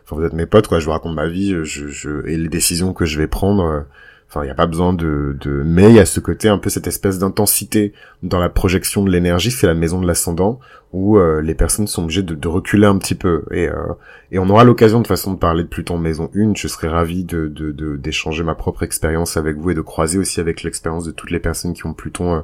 Enfin, 0.03 0.15
vous 0.15 0.23
êtes 0.23 0.33
mes 0.33 0.45
potes, 0.45 0.67
quoi. 0.67 0.79
Je 0.79 0.85
vous 0.85 0.91
raconte 0.91 1.15
ma 1.15 1.27
vie. 1.27 1.55
Je, 1.63 1.87
je 1.87 2.25
et 2.27 2.37
les 2.37 2.49
décisions 2.49 2.93
que 2.93 3.05
je 3.05 3.17
vais 3.17 3.27
prendre 3.27 3.85
Enfin, 4.29 4.41
il 4.43 4.45
n'y 4.45 4.51
a 4.51 4.55
pas 4.55 4.67
besoin 4.67 4.91
de, 4.91 5.37
de... 5.39 5.63
Mais 5.65 5.89
il 5.89 5.95
y 5.95 5.99
a 5.99 6.05
ce 6.05 6.19
côté, 6.19 6.49
un 6.49 6.57
peu 6.57 6.69
cette 6.69 6.87
espèce 6.87 7.17
d'intensité 7.17 7.93
dans 8.23 8.39
la 8.39 8.49
projection 8.49 9.03
de 9.03 9.09
l'énergie, 9.09 9.51
c'est 9.51 9.67
la 9.67 9.73
maison 9.73 10.01
de 10.01 10.07
l'ascendant, 10.07 10.59
où 10.91 11.17
euh, 11.17 11.41
les 11.41 11.55
personnes 11.55 11.87
sont 11.87 12.03
obligées 12.03 12.23
de, 12.23 12.35
de, 12.35 12.47
reculer 12.49 12.87
un 12.87 12.97
petit 12.97 13.15
peu. 13.15 13.45
Et, 13.51 13.69
euh, 13.69 13.93
et 14.31 14.39
on 14.39 14.49
aura 14.49 14.65
l'occasion 14.65 14.99
de 14.99 15.07
façon 15.07 15.31
de 15.31 15.37
parler 15.37 15.63
de 15.63 15.69
Pluton 15.69 15.97
maison 15.97 16.29
1. 16.35 16.55
Je 16.55 16.67
serais 16.67 16.89
ravi 16.89 17.23
de, 17.23 17.47
de, 17.47 17.95
d'échanger 17.95 18.43
ma 18.43 18.55
propre 18.55 18.83
expérience 18.83 19.37
avec 19.37 19.55
vous 19.57 19.71
et 19.71 19.75
de 19.75 19.81
croiser 19.81 20.17
aussi 20.17 20.41
avec 20.41 20.61
l'expérience 20.61 21.05
de 21.05 21.11
toutes 21.11 21.31
les 21.31 21.39
personnes 21.39 21.73
qui 21.73 21.85
ont 21.85 21.93
Pluton 21.93 22.35
euh, 22.35 22.41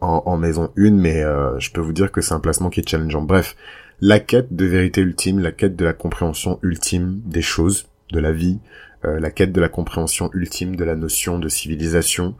en, 0.00 0.22
en, 0.26 0.36
maison 0.36 0.70
1. 0.78 0.92
Mais 0.92 1.24
je 1.58 1.72
peux 1.72 1.80
vous 1.80 1.92
dire 1.92 2.12
que 2.12 2.20
c'est 2.20 2.34
un 2.34 2.40
placement 2.40 2.70
qui 2.70 2.80
est 2.80 2.88
challengeant. 2.88 3.22
Bref, 3.22 3.56
la 4.00 4.20
quête 4.20 4.54
de 4.54 4.64
vérité 4.64 5.00
ultime, 5.00 5.40
la 5.40 5.52
quête 5.52 5.74
de 5.74 5.84
la 5.84 5.92
compréhension 5.92 6.60
ultime 6.62 7.20
des 7.24 7.42
choses, 7.42 7.88
de 8.12 8.20
la 8.20 8.32
vie, 8.32 8.58
euh, 8.58 8.85
la 9.06 9.30
quête 9.30 9.52
de 9.52 9.60
la 9.60 9.68
compréhension 9.68 10.30
ultime 10.34 10.76
de 10.76 10.84
la 10.84 10.96
notion 10.96 11.38
de 11.38 11.48
civilisation, 11.48 12.34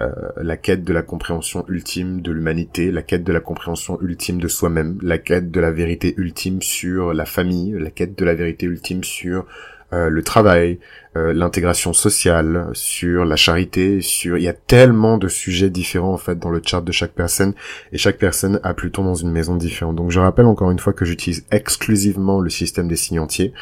euh, 0.00 0.10
la 0.38 0.56
quête 0.56 0.84
de 0.84 0.92
la 0.94 1.02
compréhension 1.02 1.66
ultime 1.68 2.22
de 2.22 2.32
l'humanité, 2.32 2.90
la 2.90 3.02
quête 3.02 3.24
de 3.24 3.32
la 3.32 3.40
compréhension 3.40 4.00
ultime 4.00 4.40
de 4.40 4.48
soi-même, 4.48 4.98
la 5.02 5.18
quête 5.18 5.50
de 5.50 5.60
la 5.60 5.70
vérité 5.70 6.14
ultime 6.16 6.62
sur 6.62 7.12
la 7.12 7.26
famille, 7.26 7.72
la 7.78 7.90
quête 7.90 8.18
de 8.18 8.24
la 8.24 8.34
vérité 8.34 8.64
ultime 8.64 9.04
sur 9.04 9.46
euh, 9.92 10.08
le 10.08 10.22
travail, 10.22 10.78
euh, 11.14 11.34
l'intégration 11.34 11.92
sociale, 11.92 12.70
sur 12.72 13.26
la 13.26 13.36
charité, 13.36 14.00
sur 14.00 14.38
il 14.38 14.44
y 14.44 14.48
a 14.48 14.54
tellement 14.54 15.18
de 15.18 15.28
sujets 15.28 15.68
différents 15.68 16.14
en 16.14 16.18
fait 16.18 16.38
dans 16.38 16.48
le 16.48 16.62
chart 16.64 16.82
de 16.82 16.90
chaque 16.90 17.12
personne 17.12 17.52
et 17.92 17.98
chaque 17.98 18.16
personne 18.16 18.60
a 18.62 18.72
Pluton 18.72 19.04
dans 19.04 19.14
une 19.14 19.30
maison 19.30 19.54
différente. 19.54 19.96
Donc 19.96 20.10
je 20.10 20.20
rappelle 20.20 20.46
encore 20.46 20.70
une 20.70 20.78
fois 20.78 20.94
que 20.94 21.04
j'utilise 21.04 21.44
exclusivement 21.50 22.40
le 22.40 22.48
système 22.48 22.88
des 22.88 22.96
signes 22.96 23.20
entiers. 23.20 23.52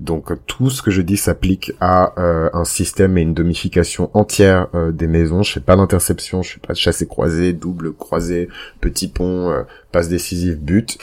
Donc 0.00 0.32
tout 0.46 0.70
ce 0.70 0.80
que 0.80 0.90
je 0.90 1.02
dis 1.02 1.18
s'applique 1.18 1.72
à 1.78 2.18
euh, 2.18 2.48
un 2.54 2.64
système 2.64 3.18
et 3.18 3.20
une 3.20 3.34
domification 3.34 4.10
entière 4.14 4.68
euh, 4.74 4.90
des 4.90 5.06
maisons. 5.06 5.42
Je 5.42 5.52
fais 5.52 5.60
pas 5.60 5.76
d'interception, 5.76 6.42
je 6.42 6.52
fais 6.52 6.60
pas 6.60 6.72
de 6.72 6.78
chassé 6.78 7.06
croisé, 7.06 7.52
double 7.52 7.92
croisé, 7.92 8.48
petit 8.80 9.08
pont, 9.08 9.52
passe 9.94 10.08
décisive, 10.08 10.56
but. 10.56 10.98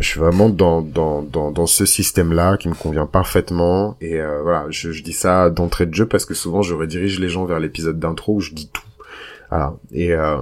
je 0.00 0.06
suis 0.06 0.20
vraiment 0.20 0.48
dans 0.48 0.82
dans 0.82 1.22
dans, 1.22 1.66
ce 1.66 1.86
système 1.86 2.32
là 2.32 2.56
qui 2.56 2.68
me 2.68 2.74
convient 2.74 3.06
parfaitement 3.06 3.96
et 4.00 4.20
voilà, 4.42 4.66
je, 4.68 4.92
je 4.92 5.02
dis 5.02 5.12
ça 5.12 5.48
d'entrée 5.48 5.86
de 5.86 5.94
jeu 5.94 6.06
parce 6.06 6.24
que 6.24 6.34
souvent 6.34 6.60
je 6.60 6.74
redirige 6.74 7.20
les 7.20 7.28
gens 7.28 7.44
vers 7.44 7.60
l'épisode 7.60 7.98
d'intro 7.98 8.34
où 8.34 8.40
je 8.40 8.52
dis 8.52 8.68
tout. 8.68 8.82
Voilà. 9.52 9.74
Et, 9.92 10.14
euh, 10.14 10.38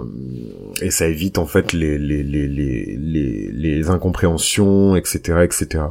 et 0.80 0.92
ça 0.92 1.08
évite 1.08 1.38
en 1.38 1.46
fait 1.46 1.72
les, 1.72 1.98
les, 1.98 2.22
les, 2.22 2.46
les, 2.46 3.50
les, 3.50 3.90
incompréhensions, 3.90 4.94
etc. 4.94 5.40
etc. 5.42 5.82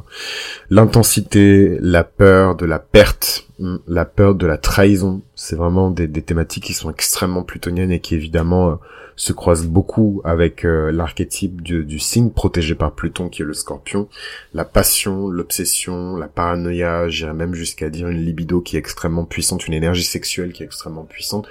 L'intensité, 0.69 1.77
la 1.81 2.05
peur 2.05 2.55
de 2.55 2.65
la 2.65 2.79
perte, 2.79 3.49
hmm, 3.59 3.75
la 3.89 4.05
peur 4.05 4.35
de 4.35 4.47
la 4.47 4.57
trahison, 4.57 5.21
c'est 5.35 5.57
vraiment 5.57 5.91
des, 5.91 6.07
des 6.07 6.21
thématiques 6.21 6.63
qui 6.63 6.73
sont 6.73 6.89
extrêmement 6.89 7.43
plutoniennes 7.43 7.91
et 7.91 7.99
qui 7.99 8.15
évidemment 8.15 8.69
euh, 8.69 8.75
se 9.17 9.33
croisent 9.33 9.67
beaucoup 9.67 10.21
avec 10.23 10.63
euh, 10.63 10.89
l'archétype 10.89 11.61
du, 11.61 11.83
du, 11.83 11.99
signe 11.99 12.29
protégé 12.29 12.73
par 12.73 12.93
Pluton 12.93 13.27
qui 13.27 13.41
est 13.41 13.45
le 13.45 13.53
scorpion. 13.53 14.07
La 14.53 14.63
passion, 14.63 15.27
l'obsession, 15.27 16.15
la 16.15 16.29
paranoïa, 16.29 17.09
j'irais 17.09 17.33
même 17.33 17.53
jusqu'à 17.53 17.89
dire 17.89 18.07
une 18.07 18.23
libido 18.23 18.61
qui 18.61 18.77
est 18.77 18.79
extrêmement 18.79 19.25
puissante, 19.25 19.67
une 19.67 19.73
énergie 19.73 20.05
sexuelle 20.05 20.53
qui 20.53 20.63
est 20.63 20.67
extrêmement 20.67 21.03
puissante 21.03 21.49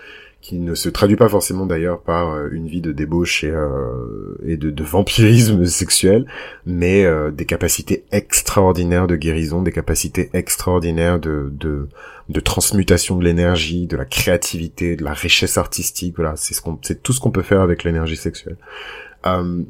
qui 0.49 0.59
ne 0.59 0.75
se 0.75 0.89
traduit 0.89 1.17
pas 1.17 1.29
forcément 1.29 1.67
d'ailleurs 1.67 2.01
par 2.01 2.31
euh, 2.31 2.49
une 2.51 2.69
vie 2.69 2.81
de 2.81 2.91
débauche 2.91 3.45
et, 3.45 3.51
euh, 3.51 4.39
de, 4.43 4.83
vampirisme 4.83 5.63
sexuel, 5.67 6.25
mais 6.65 7.05
euh, 7.05 7.31
des 7.31 7.45
capacités 7.45 8.07
extraordinaires 8.13 9.07
de 9.07 9.17
guérison, 9.17 9.61
des 9.61 9.73
capacités 9.73 10.31
extraordinaires 10.33 11.19
de, 11.19 11.53
de, 11.53 12.41
transmutation 12.41 13.17
de 13.17 13.25
l'énergie, 13.25 13.87
de 13.87 13.99
la 13.99 14.07
créativité, 14.07 14.97
de 14.97 15.05
la 15.05 15.13
richesse 15.13 15.59
artistique. 15.59 16.15
Voilà, 16.17 16.33
c'est 16.37 16.55
ce 16.55 16.93
tout 16.95 17.13
ce 17.13 17.21
qu'on 17.21 17.31
peut 17.31 17.43
faire 17.43 17.61
avec 17.61 17.85
l'énergie 17.85 18.17
sexuelle. 18.17 18.57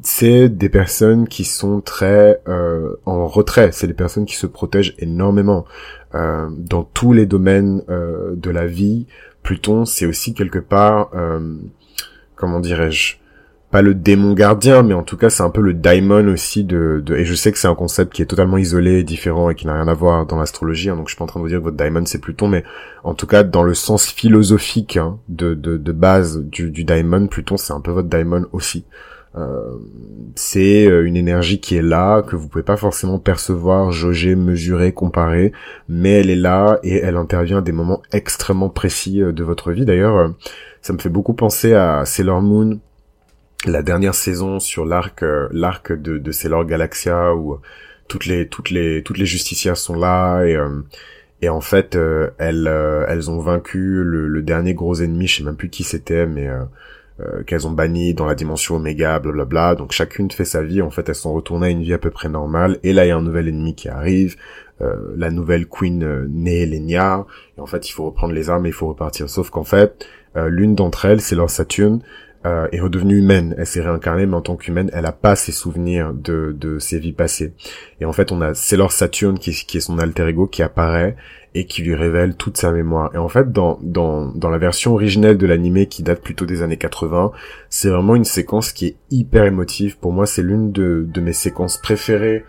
C'est 0.03 0.49
des 0.49 0.69
personnes 0.69 1.27
qui 1.27 1.43
sont 1.43 1.81
très 1.81 2.41
euh, 2.47 2.95
en 3.05 3.27
retrait, 3.27 3.71
c'est 3.73 3.89
des 3.89 3.95
personnes 3.95 4.27
qui 4.27 4.37
se 4.37 4.47
protègent 4.47 4.95
énormément 4.99 5.65
euh, 6.15 6.49
dans 6.57 6.85
tous 6.85 7.13
les 7.13 7.27
domaines 7.27 7.83
de 7.89 8.51
la 8.51 8.67
vie, 8.67 9.07
Pluton, 9.49 9.87
c'est 9.87 10.05
aussi 10.05 10.35
quelque 10.35 10.59
part, 10.59 11.09
euh, 11.15 11.55
comment 12.37 12.61
dirais-je, 12.61 13.17
pas 13.71 13.81
le 13.81 13.95
démon 13.95 14.35
gardien, 14.35 14.83
mais 14.83 14.93
en 14.93 15.03
tout 15.03 15.17
cas 15.17 15.31
c'est 15.31 15.43
un 15.43 15.49
peu 15.49 15.63
le 15.63 15.73
daimon 15.73 16.29
aussi 16.29 16.65
de, 16.65 17.03
et 17.17 17.25
je 17.25 17.33
sais 17.33 17.51
que 17.51 17.57
c'est 17.57 17.67
un 17.67 17.75
concept 17.75 18.13
qui 18.13 18.21
est 18.21 18.27
totalement 18.27 18.59
isolé, 18.59 19.05
différent 19.05 19.49
et 19.49 19.55
qui 19.55 19.67
n'a 19.67 19.73
rien 19.73 19.89
à 19.89 19.95
voir 19.95 20.27
dans 20.27 20.39
l'astrologie, 20.39 20.91
hein, 20.91 20.97
donc 20.97 21.09
je 21.09 21.15
suis 21.15 21.19
pas 21.19 21.25
en 21.25 21.29
train 21.29 21.41
de 21.41 21.45
vous 21.45 21.49
dire 21.49 21.61
que 21.61 21.65
votre 21.65 21.79
daimon 21.79 22.05
c'est 22.05 22.19
Pluton, 22.19 22.49
mais 22.49 22.63
en 23.05 23.15
tout 23.15 23.27
cas 23.27 23.43
dans 23.43 23.63
le 23.63 23.73
sens 23.73 24.09
philosophique 24.09 24.99
hein, 24.99 25.19
de, 25.31 25.55
de, 25.55 25.93
base 25.93 26.43
du, 26.43 26.71
du 26.71 26.85
daimon, 26.85 27.27
Pluton 27.27 27.57
c'est 27.57 27.73
un 27.73 27.81
peu 27.81 27.91
votre 27.91 28.09
daimon 28.09 28.45
aussi. 28.53 28.85
Euh, 29.39 29.79
c'est 30.35 30.87
euh, 30.87 31.07
une 31.07 31.17
énergie 31.17 31.61
qui 31.61 31.77
est 31.77 31.83
là, 31.83 32.23
que 32.23 32.37
vous 32.37 32.49
pouvez 32.49 32.65
pas 32.65 32.77
forcément 32.77 33.19
percevoir, 33.19 33.93
jauger, 33.93 34.35
mesurer, 34.35 34.93
comparer, 34.93 35.53
mais 35.89 36.21
elle 36.21 36.31
est 36.31 36.37
là 36.37 36.79
et 36.83 36.97
elle 36.97 37.17
intervient 37.17 37.59
à 37.59 37.63
des 37.63 37.73
moments 37.73 38.03
extrêmement 38.13 38.69
précis 38.69 39.23
euh, 39.23 39.33
de 39.33 39.45
votre 39.45 39.73
vie. 39.73 39.85
D'ailleurs, 39.85 40.33
ça 40.83 40.93
me 40.93 40.99
fait 40.99 41.09
beaucoup 41.09 41.35
penser 41.35 41.75
à 41.75 42.05
Sailor 42.05 42.43
Moon, 42.43 42.81
la 43.67 43.83
dernière 43.83 44.15
saison 44.15 44.61
sur 44.61 44.85
l'arc 44.85 45.25
l'arc 45.51 45.93
de, 45.93 46.19
de 46.19 46.33
Sailor 46.33 46.65
Galaxia 46.65 47.35
où 47.35 47.59
toutes 48.07 48.27
les 48.27 48.47
toutes 48.49 48.71
les 48.71 49.03
toutes 49.03 49.19
les 49.19 49.27
justicières 49.27 49.77
sont 49.77 49.97
là 49.97 50.45
et 50.45 50.57
et 51.43 51.49
en 51.49 51.61
fait 51.61 51.99
elles 52.39 52.71
elles 53.09 53.31
ont 53.31 53.41
vaincu 53.41 54.05
le, 54.05 54.29
le, 54.29 54.43
dernier 54.43 54.75
gros 54.75 54.95
ennemi 54.95 55.27
je 55.27 55.39
sais 55.39 55.43
même 55.43 55.57
plus 55.57 55.71
qui 55.71 55.83
c'était 55.83 56.25
mais 56.25 56.49
euh, 57.21 57.43
qu'elles 57.43 57.67
ont 57.67 57.73
banni 57.73 58.15
dans 58.15 58.27
la 58.27 58.35
dimension 58.35 58.77
Oméga, 58.77 59.19
blablabla. 59.19 59.75
Donc 59.75 59.93
chacune 59.93 60.31
fait 60.31 60.45
sa 60.45 60.63
vie. 60.63 60.83
En 60.83 60.91
fait, 60.91 61.09
elles 61.09 61.15
sont 61.15 61.33
retournées 61.33 61.69
à 61.69 61.71
une 61.71 61.83
vie 61.83 61.95
à 61.95 61.99
peu 61.99 62.11
près 62.11 62.29
normale. 62.29 62.79
Et 62.83 62.93
là, 62.93 63.05
il 63.05 63.09
y 63.09 63.11
a 63.11 63.17
un 63.17 63.23
nouvel 63.23 63.49
ennemi 63.49 63.75
qui 63.75 63.89
arrive. 63.89 64.37
Euh, 64.81 64.95
la 65.17 65.31
nouvelle 65.31 65.67
queen 65.67 66.05
euh. 66.05 66.29
Et 67.57 67.61
en 67.61 67.67
fait, 67.67 67.89
il 67.89 67.93
faut 67.93 68.05
reprendre 68.05 68.33
les 68.33 68.49
armes 68.49 68.67
et 68.67 68.69
il 68.69 68.75
faut 68.75 68.87
repartir. 68.87 69.29
Sauf 69.29 69.51
qu'en 69.51 69.65
fait, 69.65 70.07
euh, 70.37 70.49
l'une 70.49 70.75
d'entre 70.75 71.05
elles, 71.05 71.21
c'est 71.21 71.35
leur 71.35 71.51
Saturne, 71.51 72.01
euh, 72.47 72.69
est 72.71 72.81
redevenue 72.81 73.19
humaine. 73.19 73.57
Elle 73.59 73.67
s'est 73.67 73.81
réincarnée, 73.81 74.27
mais 74.27 74.37
en 74.37 74.41
tant 74.41 74.57
qu'humaine, 74.57 74.91
elle 74.93 75.07
a 75.07 75.13
pas 75.13 75.35
ses 75.35 75.51
souvenirs 75.51 76.13
de, 76.15 76.55
de 76.57 76.79
ses 76.79 77.01
vies 77.01 77.13
passées. 77.13 77.53
Et 78.01 78.05
en 78.05 78.13
fait, 78.13 78.31
on 78.31 78.41
a 78.41 78.53
leur 78.77 78.93
Saturne 78.93 79.41
qui, 79.41 79.51
qui 79.51 79.79
est 79.79 79.81
son 79.81 79.99
alter 79.99 80.29
ego 80.29 80.47
qui 80.47 80.63
apparaît 80.63 81.17
et 81.59 81.67
qui 81.67 81.83
lui 81.83 81.97
révèle 81.97 82.37
toute 82.37 82.57
sa 82.57 82.71
mémoire. 82.71 83.11
Et 83.15 83.19
en 83.19 83.29
fait, 83.29 83.51
dans, 83.51 83.81
dans, 83.83 84.27
dans 84.27 84.49
la 84.49 84.59
version 84.59 84.95
originelle 84.95 85.37
de 85.37 85.45
l'animé 85.45 85.87
qui 85.87 86.05
date 86.05 86.23
plutôt 86.23 86.47
des 86.47 86.63
années 86.63 86.77
80, 86.77 87.33
c'est 87.69 87.89
vraiment 87.89 88.15
une 88.15 88.25
séquence 88.25 88.71
qui 88.71 88.87
est 88.87 88.97
hyper 89.11 89.43
émotive. 89.45 89.99
Pour 89.99 90.13
moi, 90.13 90.25
c'est 90.25 90.43
l'une 90.43 90.71
de, 90.71 91.05
de 91.13 91.21
mes 91.21 91.33
séquences 91.33 91.77
préférées 91.77 92.45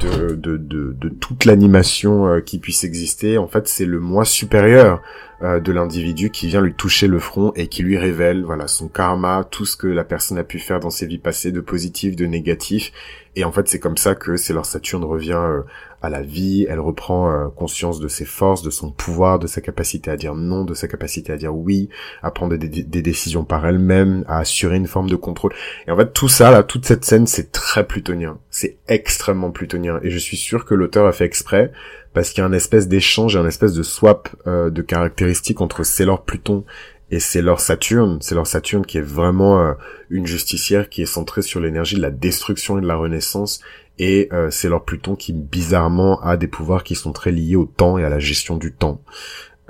de, 0.00 0.34
de, 0.34 0.56
de, 0.56 0.96
de 0.98 1.08
toute 1.10 1.44
l'animation 1.44 2.26
euh, 2.26 2.40
qui 2.40 2.58
puisse 2.58 2.84
exister. 2.84 3.36
En 3.36 3.48
fait, 3.48 3.68
c'est 3.68 3.84
le 3.84 4.00
moi 4.00 4.24
supérieur 4.24 5.02
euh, 5.42 5.60
de 5.60 5.72
l'individu 5.72 6.30
qui 6.30 6.46
vient 6.46 6.62
lui 6.62 6.72
toucher 6.72 7.06
le 7.06 7.18
front 7.18 7.52
et 7.54 7.66
qui 7.66 7.82
lui 7.82 7.98
révèle 7.98 8.44
voilà 8.44 8.66
son 8.66 8.88
karma, 8.88 9.46
tout 9.50 9.66
ce 9.66 9.76
que 9.76 9.86
la 9.86 10.04
personne 10.04 10.38
a 10.38 10.44
pu 10.44 10.58
faire 10.58 10.80
dans 10.80 10.88
ses 10.88 11.06
vies 11.06 11.18
passées, 11.18 11.52
de 11.52 11.60
positif, 11.60 12.16
de 12.16 12.24
négatif. 12.24 12.92
Et 13.36 13.44
en 13.44 13.52
fait, 13.52 13.68
c'est 13.68 13.78
comme 13.80 13.98
ça 13.98 14.14
que 14.14 14.36
c'est 14.36 14.54
leur 14.54 14.64
Saturne 14.64 15.04
revient 15.04 15.32
euh, 15.34 15.60
à 16.04 16.10
la 16.10 16.22
vie, 16.22 16.66
elle 16.68 16.80
reprend 16.80 17.30
euh, 17.30 17.48
conscience 17.48 17.98
de 17.98 18.08
ses 18.08 18.24
forces, 18.24 18.62
de 18.62 18.70
son 18.70 18.90
pouvoir, 18.90 19.38
de 19.38 19.46
sa 19.46 19.60
capacité 19.60 20.10
à 20.10 20.16
dire 20.16 20.34
non, 20.34 20.64
de 20.64 20.74
sa 20.74 20.86
capacité 20.86 21.32
à 21.32 21.36
dire 21.36 21.54
oui, 21.54 21.88
à 22.22 22.30
prendre 22.30 22.56
des, 22.56 22.68
décisions 22.68 23.44
par 23.44 23.66
elle-même, 23.66 24.24
à 24.28 24.38
assurer 24.38 24.76
une 24.76 24.86
forme 24.86 25.08
de 25.08 25.16
contrôle. 25.16 25.52
Et 25.86 25.90
en 25.90 25.96
fait, 25.96 26.12
tout 26.12 26.28
ça, 26.28 26.50
là, 26.50 26.62
toute 26.62 26.84
cette 26.84 27.04
scène, 27.04 27.26
c'est 27.26 27.52
très 27.52 27.86
plutonien. 27.86 28.38
C'est 28.50 28.76
extrêmement 28.86 29.50
plutonien. 29.50 29.98
Et 30.02 30.10
je 30.10 30.18
suis 30.18 30.36
sûr 30.36 30.64
que 30.64 30.74
l'auteur 30.74 31.06
a 31.06 31.12
fait 31.12 31.24
exprès, 31.24 31.72
parce 32.12 32.30
qu'il 32.30 32.42
y 32.42 32.44
a 32.44 32.46
un 32.46 32.52
espèce 32.52 32.86
d'échange, 32.86 33.36
un 33.36 33.46
espèce 33.46 33.72
de 33.72 33.82
swap 33.82 34.28
euh, 34.46 34.70
de 34.70 34.82
caractéristiques 34.82 35.60
entre 35.60 35.84
Sailor 35.84 36.22
Pluton 36.22 36.64
et 37.10 37.20
c'est 37.20 37.42
leur 37.42 37.60
Saturne, 37.60 38.18
c'est 38.20 38.34
leur 38.34 38.46
Saturne 38.46 38.84
qui 38.84 38.98
est 38.98 39.02
vraiment 39.02 39.60
euh, 39.60 39.74
une 40.10 40.26
justicière 40.26 40.88
qui 40.88 41.02
est 41.02 41.06
centrée 41.06 41.42
sur 41.42 41.60
l'énergie 41.60 41.96
de 41.96 42.00
la 42.00 42.10
destruction 42.10 42.78
et 42.78 42.80
de 42.80 42.86
la 42.86 42.96
renaissance 42.96 43.60
et 43.98 44.28
euh, 44.32 44.50
c'est 44.50 44.68
leur 44.68 44.84
Pluton 44.84 45.14
qui 45.16 45.32
bizarrement 45.32 46.20
a 46.22 46.36
des 46.36 46.48
pouvoirs 46.48 46.84
qui 46.84 46.94
sont 46.94 47.12
très 47.12 47.30
liés 47.30 47.56
au 47.56 47.66
temps 47.66 47.98
et 47.98 48.04
à 48.04 48.08
la 48.08 48.18
gestion 48.18 48.56
du 48.56 48.72
temps. 48.72 49.00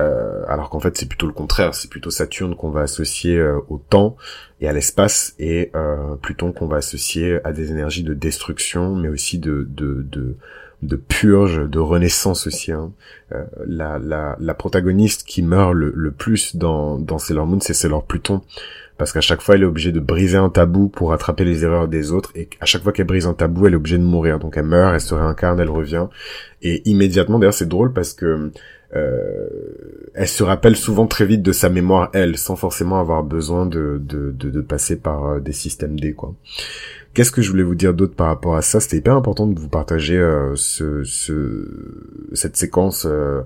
Euh, 0.01 0.43
alors 0.49 0.71
qu'en 0.71 0.81
fait 0.81 0.97
c'est 0.97 1.07
plutôt 1.09 1.29
le 1.29 1.33
contraire, 1.33 1.75
c'est 1.75 1.89
plutôt 1.89 2.11
Saturne 2.11 2.57
qu'on 2.57 2.71
va 2.71 2.81
associer 2.81 3.37
euh, 3.37 3.61
au 3.69 3.79
temps 3.79 4.17
et 4.61 4.67
à 4.67 4.73
l'espace 4.73 5.35
et 5.39 5.71
euh, 5.77 6.17
Pluton 6.17 6.53
qu'on 6.53 6.67
va 6.67 6.79
associer 6.79 7.39
à 7.45 7.53
des 7.53 7.71
énergies 7.71 8.03
de 8.03 8.13
destruction 8.13 8.97
mais 8.97 9.09
aussi 9.09 9.39
de 9.39 9.69
de, 9.71 10.05
de, 10.11 10.37
de 10.83 10.97
purge, 10.97 11.69
de 11.69 11.79
renaissance 11.79 12.47
aussi. 12.47 12.73
Hein. 12.73 12.93
Euh, 13.33 13.45
la, 13.67 13.99
la, 13.99 14.37
la, 14.41 14.55
protagoniste 14.55 15.25
qui 15.27 15.43
meurt 15.43 15.73
le, 15.75 15.93
le 15.95 16.11
plus 16.11 16.57
dans, 16.57 16.99
dans 16.99 17.19
Sailor 17.19 17.47
Moon, 17.47 17.61
c'est 17.61 17.75
Sailor 17.75 18.05
Pluton 18.05 18.43
parce 18.97 19.13
qu'à 19.13 19.21
chaque 19.21 19.41
fois 19.41 19.57
elle 19.57 19.63
est 19.63 19.67
obligée 19.67 19.93
de 19.93 20.01
briser 20.01 20.37
un 20.37 20.51
tabou 20.51 20.89
pour 20.89 21.11
rattraper 21.11 21.45
les 21.45 21.65
erreurs 21.65 21.89
des 21.89 22.13
autres. 22.13 22.31
Et 22.35 22.49
à 22.61 22.67
chaque 22.67 22.83
fois 22.83 22.93
qu'elle 22.93 23.07
brise 23.07 23.27
un 23.27 23.35
tabou 23.35 23.67
elle 23.67 23.75
est 23.75 23.77
obligée 23.77 23.99
de 23.99 24.05
mourir. 24.05 24.39
Donc 24.39 24.57
elle 24.57 24.65
meurt 24.65 24.95
elle 24.95 25.01
se 25.01 25.15
réincarne 25.15 25.61
elle 25.61 25.71
revient. 25.71 26.07
Et 26.63 26.89
immédiatement 26.89 27.39
d'ailleurs 27.39 27.55
c'est 27.55 27.69
drôle 27.69 27.93
parce 27.93 28.13
que 28.13 28.51
euh, 28.95 29.49
elle 30.15 30.29
se 30.29 30.45
rappelle 30.45 30.77
souvent 30.77 31.07
très 31.07 31.27
vite 31.27 31.43
de 31.43 31.53
sa 31.53 31.69
mémoire 31.69 32.11
elle 32.13 32.39
sans 32.39 32.55
forcément 32.55 33.01
avoir 33.01 33.25
besoin 33.25 33.67
de, 33.67 34.01
de, 34.01 34.31
de, 34.31 34.61
passer 34.61 34.97
par 34.97 35.25
euh, 35.25 35.41
des 35.41 35.53
systèmes 35.53 35.99
D 35.99 36.13
quoi. 36.13 36.35
Qu'est-ce 37.15 37.31
que 37.31 37.43
je 37.43 37.51
voulais 37.51 37.63
vous 37.63 37.77
dire 37.77 37.95
d'autre 37.95 38.15
par 38.15 38.27
rapport 38.27 38.57
à 38.57 38.63
ça? 38.63 38.81
C'était 38.81 38.97
hyper 38.97 39.15
important 39.15 39.47
de 39.47 39.59
vous 39.59 39.69
partager 39.69 40.19
euh, 40.19 40.55
ce, 40.57 41.05
ce, 41.05 41.69
cette 42.33 42.57
séquence 42.57 43.07
euh, 43.09 43.43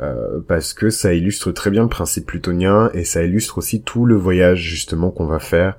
euh, 0.00 0.40
parce 0.46 0.74
que 0.74 0.90
ça 0.90 1.14
illustre 1.14 1.52
très 1.52 1.70
bien 1.70 1.82
le 1.82 1.88
principe 1.88 2.26
plutonien 2.26 2.90
et 2.94 3.04
ça 3.04 3.22
illustre 3.22 3.58
aussi 3.58 3.82
tout 3.82 4.04
le 4.04 4.16
voyage 4.16 4.60
justement 4.60 5.10
qu'on 5.10 5.26
va 5.26 5.38
faire 5.38 5.76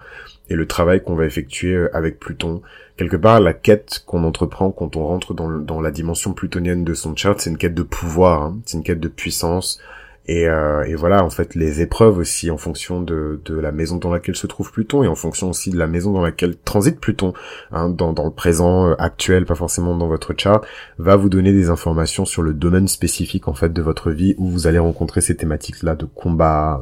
et 0.50 0.56
le 0.56 0.68
travail 0.68 1.04
qu'on 1.04 1.16
va 1.16 1.26
effectuer 1.26 1.74
euh, 1.74 1.90
avec 1.96 2.20
Pluton. 2.20 2.62
Quelque 2.98 3.18
part, 3.18 3.40
la 3.40 3.54
quête 3.54 4.04
qu'on 4.06 4.24
entreprend 4.24 4.72
quand 4.72 4.96
on 4.96 5.06
rentre 5.06 5.34
dans, 5.34 5.82
la 5.82 5.92
dimension 5.92 6.34
plutonienne 6.34 6.84
de 6.84 6.94
son 6.94 7.16
chart, 7.16 7.40
c'est 7.40 7.50
une 7.50 7.58
quête 7.58 7.74
de 7.74 7.84
pouvoir, 7.84 8.44
hein. 8.44 8.58
c'est 8.66 8.78
une 8.78 8.84
quête 8.84 9.00
de 9.00 9.08
puissance, 9.08 9.80
et, 10.26 10.48
euh, 10.48 10.84
et, 10.86 10.96
voilà, 10.96 11.24
en 11.26 11.30
fait, 11.30 11.54
les 11.54 11.82
épreuves 11.82 12.18
aussi 12.18 12.50
en 12.50 12.58
fonction 12.58 13.02
de, 13.02 13.42
la 13.50 13.72
maison 13.74 13.98
dans 13.98 14.10
laquelle 14.10 14.38
se 14.38 14.48
trouve 14.48 14.72
Pluton 14.72 15.04
et 15.04 15.08
en 15.08 15.16
fonction 15.16 15.50
aussi 15.50 15.70
de 15.70 15.78
la 15.78 15.88
maison 15.88 16.14
dans 16.14 16.22
laquelle 16.22 16.56
transite 16.58 17.00
Pluton, 17.00 17.34
hein, 17.72 17.90
dans, 17.90 18.14
le 18.14 18.32
présent 18.32 18.88
euh, 18.88 18.96
actuel, 19.00 19.46
pas 19.46 19.56
forcément 19.56 19.98
dans 19.98 20.08
votre 20.08 20.34
chart, 20.38 20.66
va 20.98 21.18
vous 21.18 21.30
donner 21.30 21.52
des 21.52 21.70
informations 21.70 22.24
sur 22.24 22.42
le 22.42 22.54
domaine 22.54 22.88
spécifique 22.88 23.50
en 23.50 23.54
fait 23.54 23.74
de 23.74 23.82
votre 23.82 24.12
vie 24.12 24.36
où 24.38 24.48
vous 24.48 24.66
allez 24.66 24.80
rencontrer 24.80 25.20
ces 25.20 25.36
thématiques-là 25.36 25.96
de 25.96 26.06
combat, 26.06 26.82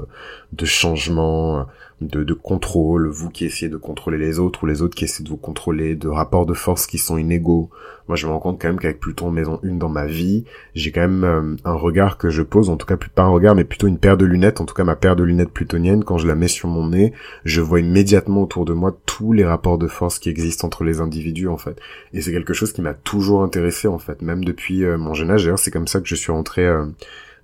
de 0.53 0.65
changement, 0.65 1.65
de, 2.01 2.23
de, 2.23 2.33
contrôle, 2.33 3.07
vous 3.07 3.29
qui 3.29 3.45
essayez 3.45 3.69
de 3.69 3.77
contrôler 3.77 4.17
les 4.17 4.39
autres 4.39 4.63
ou 4.63 4.65
les 4.65 4.81
autres 4.81 4.95
qui 4.95 5.05
essaient 5.05 5.23
de 5.23 5.29
vous 5.29 5.37
contrôler, 5.37 5.95
de 5.95 6.07
rapports 6.07 6.45
de 6.45 6.53
force 6.53 6.87
qui 6.87 6.97
sont 6.97 7.17
inégaux. 7.17 7.69
Moi, 8.07 8.15
je 8.15 8.25
me 8.25 8.31
rends 8.31 8.39
compte 8.39 8.59
quand 8.59 8.67
même 8.67 8.79
qu'avec 8.79 8.99
Pluton 8.99 9.31
maison 9.31 9.59
1 9.63 9.75
dans 9.75 9.87
ma 9.87 10.07
vie, 10.07 10.43
j'ai 10.73 10.91
quand 10.91 11.01
même 11.01 11.23
euh, 11.23 11.55
un 11.63 11.73
regard 11.73 12.17
que 12.17 12.29
je 12.29 12.41
pose, 12.41 12.69
en 12.69 12.77
tout 12.77 12.87
cas 12.87 12.97
pas 12.97 13.23
un 13.23 13.29
regard, 13.29 13.55
mais 13.55 13.63
plutôt 13.63 13.87
une 13.87 13.99
paire 13.99 14.17
de 14.17 14.25
lunettes, 14.25 14.61
en 14.61 14.65
tout 14.65 14.73
cas 14.73 14.83
ma 14.83 14.95
paire 14.95 15.15
de 15.15 15.23
lunettes 15.23 15.51
plutoniennes, 15.51 16.03
quand 16.03 16.17
je 16.17 16.27
la 16.27 16.35
mets 16.35 16.47
sur 16.47 16.67
mon 16.67 16.87
nez, 16.87 17.13
je 17.45 17.61
vois 17.61 17.79
immédiatement 17.79 18.43
autour 18.43 18.65
de 18.65 18.73
moi 18.73 18.97
tous 19.05 19.31
les 19.31 19.45
rapports 19.45 19.77
de 19.77 19.87
force 19.87 20.17
qui 20.19 20.29
existent 20.29 20.65
entre 20.67 20.83
les 20.83 21.01
individus, 21.01 21.47
en 21.47 21.57
fait. 21.57 21.79
Et 22.13 22.21
c'est 22.21 22.31
quelque 22.31 22.53
chose 22.53 22.73
qui 22.73 22.81
m'a 22.81 22.93
toujours 22.93 23.43
intéressé, 23.43 23.87
en 23.87 23.99
fait, 23.99 24.21
même 24.21 24.43
depuis 24.43 24.83
euh, 24.83 24.97
mon 24.97 25.13
jeune 25.13 25.31
âge. 25.31 25.43
D'ailleurs, 25.43 25.59
c'est 25.59 25.71
comme 25.71 25.87
ça 25.87 26.01
que 26.01 26.07
je 26.07 26.15
suis 26.15 26.31
rentré... 26.31 26.65
Euh, 26.65 26.85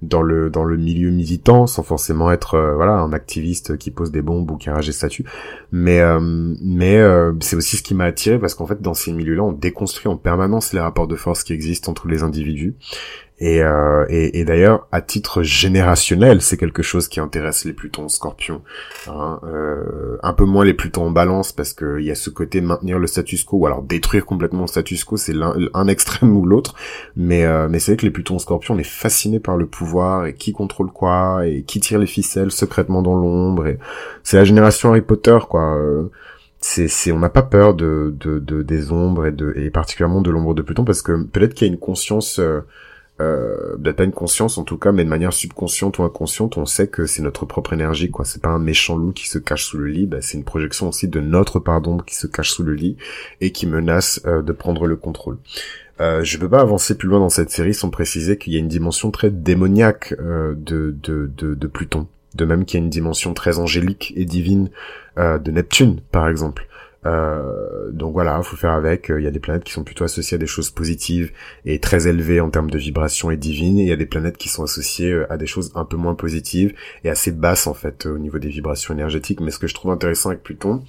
dans 0.01 0.22
le 0.22 0.50
dans 0.50 0.63
le 0.63 0.77
milieu 0.77 1.10
militant 1.10 1.66
sans 1.66 1.84
forcément 1.84 2.32
être 2.32 2.56
euh, 2.56 2.75
voilà 2.75 2.94
un 2.94 3.13
activiste 3.13 3.77
qui 3.77 3.89
pose 3.89 4.12
des 4.12 4.22
bombes 4.22 4.50
ou 4.51 4.58
qui 4.58 4.70
rage 4.70 4.86
des 4.86 4.92
statues. 4.92 5.25
Mais 5.72 6.00
euh, 6.00 6.20
mais 6.62 6.98
euh, 6.98 7.34
c'est 7.39 7.56
aussi 7.56 7.77
ce 7.77 7.84
qui 7.84 7.96
m'a 7.96 8.06
attiré 8.06 8.38
parce 8.39 8.54
qu'en 8.54 8.68
fait 8.68 8.82
dans 8.82 8.94
ces 8.94 9.12
milieux-là 9.12 9.44
on 9.44 9.54
déconstruit 9.54 10.08
en 10.08 10.18
permanence 10.18 10.74
les 10.74 10.80
rapports 10.80 11.08
de 11.08 11.16
force 11.16 11.44
qui 11.44 11.54
existent 11.54 11.92
entre 11.92 12.08
les 12.08 12.24
individus 12.24 12.75
et, 13.39 13.62
euh, 13.62 14.06
et, 14.10 14.39
et 14.39 14.46
d'ailleurs, 14.46 14.88
à 14.91 15.01
titre 15.01 15.44
générationnel, 15.44 16.41
c'est 16.41 16.58
quelque 16.58 16.82
chose 16.82 17.08
qui 17.08 17.20
intéresse 17.20 17.65
les 17.65 17.74
Plutons 17.74 18.10
Scorpions. 18.10 18.63
Hein, 19.08 19.39
euh, 19.44 20.17
un 20.24 20.34
peu 20.34 20.46
moins 20.46 20.65
les 20.65 20.74
Plutons 20.74 21.08
en 21.08 21.12
balance, 21.12 21.51
parce 21.51 21.74
qu'il 21.74 22.01
y 22.01 22.10
a 22.10 22.15
ce 22.15 22.32
côté 22.32 22.62
maintenir 22.62 22.98
le 22.98 23.06
status 23.06 23.44
quo, 23.44 23.58
ou 23.58 23.65
alors 23.67 23.84
détruire 23.84 24.25
complètement 24.25 24.62
le 24.62 24.67
status 24.67 25.03
quo, 25.03 25.17
c'est 25.17 25.34
l'un 25.34 25.53
un 25.75 25.88
extrême 25.88 26.36
ou 26.36 26.46
l'autre. 26.46 26.74
Mais, 27.15 27.46
euh, 27.46 27.67
mais 27.70 27.77
c'est 27.79 27.91
vrai 27.91 27.98
que 27.98 28.06
les 28.06 28.12
Plutons 28.12 28.39
Scorpions, 28.39 28.74
on 28.74 28.79
est 28.79 28.84
fasciné 28.84 29.39
par 29.39 29.56
le 29.56 29.67
pouvoir, 29.67 30.25
et 30.25 30.34
qui 30.34 30.51
contrôle 30.51 30.91
quoi, 30.91 31.46
et 31.46 31.62
qui 31.62 31.79
tire 31.79 32.00
les 32.00 32.08
ficelles 32.08 32.51
secrètement 32.51 33.03
dans 33.03 33.15
l'ombre. 33.15 33.67
Et 33.67 33.77
c'est 34.24 34.38
la 34.38 34.46
génération 34.46 34.89
Harry 34.89 35.01
Potter, 35.01 35.38
quoi. 35.48 35.79
C'est, 36.60 37.12
on 37.12 37.20
n'a 37.20 37.29
pas 37.29 37.44
peur 37.44 37.75
de, 37.75 38.15
de, 38.20 38.39
de, 38.39 38.63
des 38.63 38.91
ombres 38.91 39.27
et 39.27 39.32
de, 39.32 39.53
et 39.56 39.70
particulièrement 39.70 40.22
de 40.22 40.32
l'ombre 40.32 40.56
de 40.56 40.63
Pluton, 40.63 40.86
parce 40.86 41.03
que 41.03 41.22
peut-être 41.22 41.53
qu'il 41.53 41.67
y 41.67 41.70
a 41.70 41.74
une 41.74 41.79
conscience... 41.79 42.39
Euh, 42.39 42.62
euh, 43.20 43.78
pas 43.94 44.04
une 44.04 44.12
conscience 44.12 44.58
en 44.58 44.64
tout 44.64 44.78
cas, 44.78 44.92
mais 44.92 45.04
de 45.04 45.10
manière 45.10 45.34
subconsciente 45.34 45.98
ou 46.00 46.04
inconsciente, 46.04 46.58
on 46.58 46.66
sait 46.66 46.88
que 46.88 47.06
c'est 47.06 47.22
notre 47.22 47.46
propre 47.46 47.74
énergie, 47.74 48.12
quoi. 48.12 48.26
C'est 48.26 48.42
pas 48.42 48.50
un 48.50 48.60
méchant 48.60 48.96
loup 48.96 49.12
qui 49.12 49.28
se 49.28 49.40
cache 49.40 49.66
sous 49.66 49.78
le 49.78 49.88
lit, 49.88 50.06
bah, 50.06 50.18
c'est 50.22 50.38
une 50.38 50.44
projection 50.44 50.90
aussi 50.90 51.08
de 51.08 51.20
notre 51.20 51.60
part 51.60 51.82
d'ombre 51.82 52.06
qui 52.06 52.16
se 52.16 52.28
cache 52.28 52.52
sous 52.52 52.64
le 52.64 52.74
lit 52.74 52.98
et 53.42 53.52
qui 53.52 53.66
menace 53.66 54.22
euh, 54.26 54.42
de 54.42 54.52
prendre 54.52 54.86
le 54.86 54.96
contrôle. 54.96 55.38
Euh, 56.00 56.24
je 56.24 56.38
peux 56.38 56.50
pas 56.50 56.62
avancer 56.62 56.96
plus 56.96 57.08
loin 57.08 57.20
dans 57.20 57.30
cette 57.30 57.50
série 57.50 57.74
sans 57.74 57.90
préciser 57.90 58.38
qu'il 58.38 58.54
y 58.54 58.56
a 58.56 58.60
une 58.60 58.68
dimension 58.68 59.10
très 59.10 59.32
démoniaque 59.32 60.14
euh, 60.20 60.54
de, 60.56 60.96
de, 61.02 61.28
de, 61.36 61.68
Pluton, 61.68 62.08
de 62.36 62.46
même 62.46 62.66
qu'il 62.66 62.80
y 62.80 62.82
a 62.82 62.84
une 62.84 62.92
dimension 62.92 63.34
très 63.34 63.58
angélique 63.58 64.14
et 64.16 64.26
divine 64.26 64.70
de 65.18 65.50
Neptune, 65.50 66.02
par 66.12 66.30
exemple. 66.30 66.68
Euh, 67.08 67.92
donc 67.92 68.14
voilà, 68.14 68.42
faut 68.44 68.58
faire 68.58 68.72
avec. 68.72 69.12
Il 69.16 69.24
y 69.24 69.28
a 69.28 69.32
des 69.32 69.40
planètes 69.40 69.64
qui 69.64 69.72
sont 69.72 69.84
plutôt 69.84 70.04
associées 70.04 70.36
à 70.36 70.38
des 70.38 70.48
choses 70.48 70.70
positives 70.70 71.32
et 71.66 71.80
très 71.80 72.08
élevées 72.08 72.42
en 72.42 72.50
termes 72.50 72.70
de 72.70 72.78
vibration 72.78 73.32
et 73.32 73.38
divines, 73.38 73.80
et 73.80 73.84
il 73.84 73.90
y 73.90 73.94
a 73.94 73.98
des 73.98 74.06
planètes 74.06 74.38
qui 74.38 74.50
sont 74.50 74.64
associées 74.64 75.12
euh, 75.12 75.32
à 75.32 75.38
des 75.38 75.48
choses 75.48 75.72
un 75.76 75.86
peu 75.86 75.98
moins 75.98 76.16
positives 76.16 76.74
et 77.04 77.10
assez 77.10 77.32
basses 77.32 77.68
en 77.68 77.74
fait 77.74 78.06
au 78.06 78.18
niveau 78.18 78.40
des 78.40 78.50
vibrations 78.50 78.94
énergétiques. 78.94 79.40
Mais 79.40 79.52
ce 79.52 79.60
que 79.60 79.68
je 79.68 79.74
trouve 79.74 79.92
intéressant 79.92 80.30
avec 80.30 80.44
Pluton, 80.44 80.84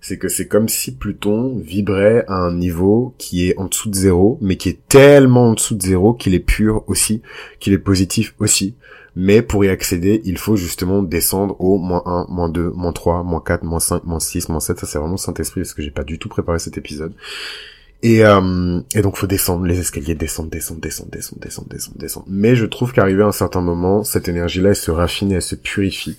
c'est 0.00 0.18
que 0.18 0.28
c'est 0.28 0.46
comme 0.46 0.68
si 0.68 0.94
Pluton 0.94 1.58
vibrait 1.64 2.24
à 2.28 2.34
un 2.34 2.54
niveau 2.54 3.14
qui 3.18 3.48
est 3.48 3.58
en 3.58 3.66
dessous 3.66 3.88
de 3.88 3.94
zéro, 3.94 4.38
mais 4.42 4.56
qui 4.56 4.68
est 4.68 4.86
tellement 4.88 5.48
en 5.48 5.54
dessous 5.54 5.74
de 5.74 5.82
zéro 5.82 6.12
qu'il 6.12 6.34
est 6.34 6.40
pur 6.40 6.84
aussi, 6.88 7.22
qu'il 7.58 7.72
est 7.72 7.78
positif 7.78 8.34
aussi. 8.38 8.74
Mais 9.16 9.42
pour 9.42 9.64
y 9.64 9.68
accéder, 9.68 10.20
il 10.24 10.38
faut 10.38 10.56
justement 10.56 11.02
descendre 11.02 11.56
au 11.60 11.78
moins 11.78 12.02
1, 12.04 12.26
moins 12.28 12.48
2, 12.48 12.70
moins 12.70 12.92
3, 12.92 13.22
moins 13.22 13.40
4, 13.40 13.62
moins 13.62 13.80
5, 13.80 14.04
moins 14.04 14.20
6, 14.20 14.48
moins 14.48 14.60
7. 14.60 14.80
Ça, 14.80 14.86
c'est 14.86 14.98
vraiment 14.98 15.16
Saint-Esprit 15.16 15.60
parce 15.60 15.74
que 15.74 15.82
j'ai 15.82 15.90
pas 15.90 16.02
du 16.02 16.18
tout 16.18 16.28
préparé 16.28 16.58
cet 16.58 16.78
épisode. 16.78 17.12
Et, 18.02 18.24
euh, 18.24 18.80
et 18.94 19.00
donc 19.00 19.16
faut 19.16 19.26
descendre 19.26 19.64
les 19.64 19.78
escaliers, 19.78 20.14
descendre, 20.14 20.50
descendre, 20.50 20.80
descendre, 20.80 21.10
descendre, 21.10 21.40
descendre, 21.40 21.68
descendre, 21.68 21.98
descendre. 21.98 22.26
Mais 22.28 22.56
je 22.56 22.66
trouve 22.66 22.92
qu'arrivé 22.92 23.22
à 23.22 23.26
un 23.26 23.32
certain 23.32 23.62
moment, 23.62 24.04
cette 24.04 24.28
énergie-là, 24.28 24.70
elle 24.70 24.76
se 24.76 24.90
raffine, 24.90 25.32
elle 25.32 25.42
se 25.42 25.54
purifie. 25.54 26.18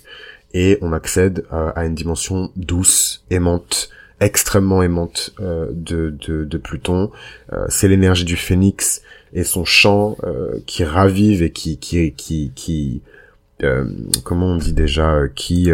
Et 0.54 0.78
on 0.80 0.92
accède 0.92 1.44
euh, 1.52 1.70
à 1.76 1.84
une 1.84 1.94
dimension 1.94 2.50
douce, 2.56 3.24
aimante, 3.30 3.90
extrêmement 4.20 4.82
aimante 4.82 5.34
euh, 5.40 5.68
de, 5.72 6.10
de, 6.10 6.58
Pluton. 6.58 7.10
Euh, 7.52 7.66
c'est 7.68 7.88
l'énergie 7.88 8.24
du 8.24 8.36
phénix 8.36 9.02
et 9.32 9.44
son 9.44 9.64
chant 9.64 10.16
euh, 10.24 10.58
qui 10.66 10.84
ravive 10.84 11.42
et 11.42 11.50
qui 11.50 11.78
qui 11.78 12.12
qui 12.12 12.52
qui 12.54 13.02
comment 14.24 14.48
on 14.48 14.56
dit 14.56 14.74
déjà 14.74 15.28
qui 15.34 15.70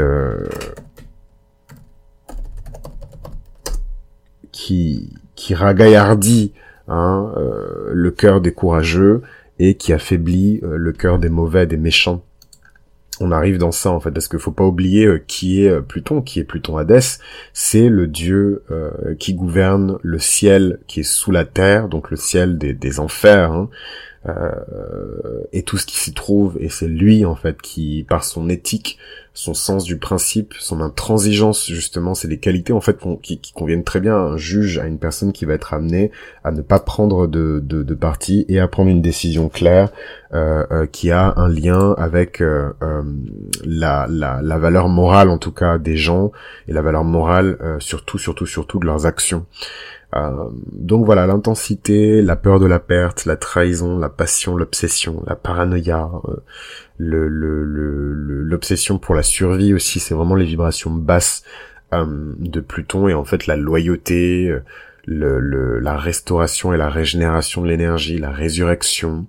qui 4.52 5.10
qui 5.34 5.54
ragaillardit 5.54 6.52
hein, 6.86 7.32
le 7.92 8.10
cœur 8.12 8.40
des 8.40 8.52
courageux 8.52 9.22
et 9.58 9.74
qui 9.74 9.92
affaiblit 9.92 10.60
le 10.62 10.92
cœur 10.92 11.18
des 11.18 11.28
mauvais, 11.28 11.66
des 11.66 11.76
méchants 11.76 12.22
on 13.22 13.32
arrive 13.32 13.58
dans 13.58 13.72
ça 13.72 13.90
en 13.90 14.00
fait. 14.00 14.10
Parce 14.10 14.28
qu'il 14.28 14.38
faut 14.38 14.52
pas 14.52 14.64
oublier 14.64 15.06
euh, 15.06 15.22
qui 15.26 15.64
est 15.64 15.68
euh, 15.68 15.80
Pluton, 15.80 16.22
qui 16.22 16.40
est 16.40 16.44
Pluton 16.44 16.76
Hadès, 16.76 17.18
c'est 17.52 17.88
le 17.88 18.06
dieu 18.06 18.64
euh, 18.70 19.14
qui 19.18 19.34
gouverne 19.34 19.98
le 20.02 20.18
ciel 20.18 20.80
qui 20.86 21.00
est 21.00 21.04
sous 21.04 21.30
la 21.30 21.44
terre, 21.44 21.88
donc 21.88 22.10
le 22.10 22.16
ciel 22.16 22.58
des, 22.58 22.74
des 22.74 23.00
enfers, 23.00 23.52
hein, 23.52 23.68
et 25.52 25.62
tout 25.62 25.78
ce 25.78 25.86
qui 25.86 25.96
s'y 25.96 26.12
trouve, 26.14 26.56
et 26.60 26.68
c'est 26.68 26.88
lui 26.88 27.24
en 27.24 27.34
fait 27.34 27.60
qui, 27.60 28.06
par 28.08 28.24
son 28.24 28.48
éthique, 28.48 28.98
son 29.34 29.54
sens 29.54 29.84
du 29.84 29.96
principe, 29.96 30.52
son 30.58 30.80
intransigeance 30.80 31.66
justement, 31.66 32.14
c'est 32.14 32.28
des 32.28 32.38
qualités 32.38 32.72
en 32.72 32.80
fait 32.80 32.98
qui, 33.22 33.40
conviennent 33.54 33.84
très 33.84 34.00
bien 34.00 34.14
à 34.14 34.20
un 34.20 34.36
juge, 34.36 34.78
à 34.78 34.86
une 34.86 34.98
personne 34.98 35.32
qui 35.32 35.46
va 35.46 35.54
être 35.54 35.72
amenée 35.72 36.10
à 36.44 36.50
ne 36.50 36.60
pas 36.60 36.78
prendre 36.78 37.26
de, 37.26 37.60
de, 37.64 37.82
de 37.82 37.94
parti 37.94 38.44
et 38.48 38.60
à 38.60 38.68
prendre 38.68 38.90
une 38.90 39.00
décision 39.00 39.48
claire 39.48 39.90
euh, 40.34 40.64
euh, 40.70 40.86
qui 40.86 41.10
a 41.10 41.32
un 41.36 41.48
lien 41.48 41.94
avec 41.96 42.42
euh, 42.42 42.72
la, 43.64 44.06
la, 44.10 44.40
la, 44.42 44.58
valeur 44.58 44.88
morale 44.88 45.30
en 45.30 45.38
tout 45.38 45.52
cas 45.52 45.78
des 45.78 45.96
gens 45.96 46.30
et 46.68 46.72
la 46.72 46.82
valeur 46.82 47.04
morale 47.04 47.58
surtout 47.78 48.18
surtout 48.18 48.46
surtout 48.46 48.78
de 48.78 48.86
leurs 48.86 49.06
actions. 49.06 49.46
Donc 50.14 51.06
voilà, 51.06 51.26
l'intensité, 51.26 52.20
la 52.20 52.36
peur 52.36 52.60
de 52.60 52.66
la 52.66 52.78
perte, 52.78 53.24
la 53.24 53.36
trahison, 53.36 53.98
la 53.98 54.10
passion, 54.10 54.56
l'obsession, 54.56 55.22
la 55.26 55.36
paranoïa, 55.36 56.10
le 56.98 57.28
l'obsession 57.28 58.98
pour 58.98 59.14
la 59.14 59.22
survie 59.22 59.72
aussi, 59.72 60.00
c'est 60.00 60.14
vraiment 60.14 60.34
les 60.34 60.44
vibrations 60.44 60.90
basses 60.90 61.42
euh, 61.94 62.34
de 62.38 62.60
Pluton 62.60 63.08
et 63.08 63.14
en 63.14 63.24
fait 63.24 63.46
la 63.46 63.56
loyauté, 63.56 64.48
euh, 64.48 64.60
la 65.06 65.96
restauration 65.96 66.72
et 66.72 66.76
la 66.76 66.90
régénération 66.90 67.62
de 67.62 67.68
l'énergie, 67.68 68.18
la 68.18 68.30
résurrection, 68.30 69.26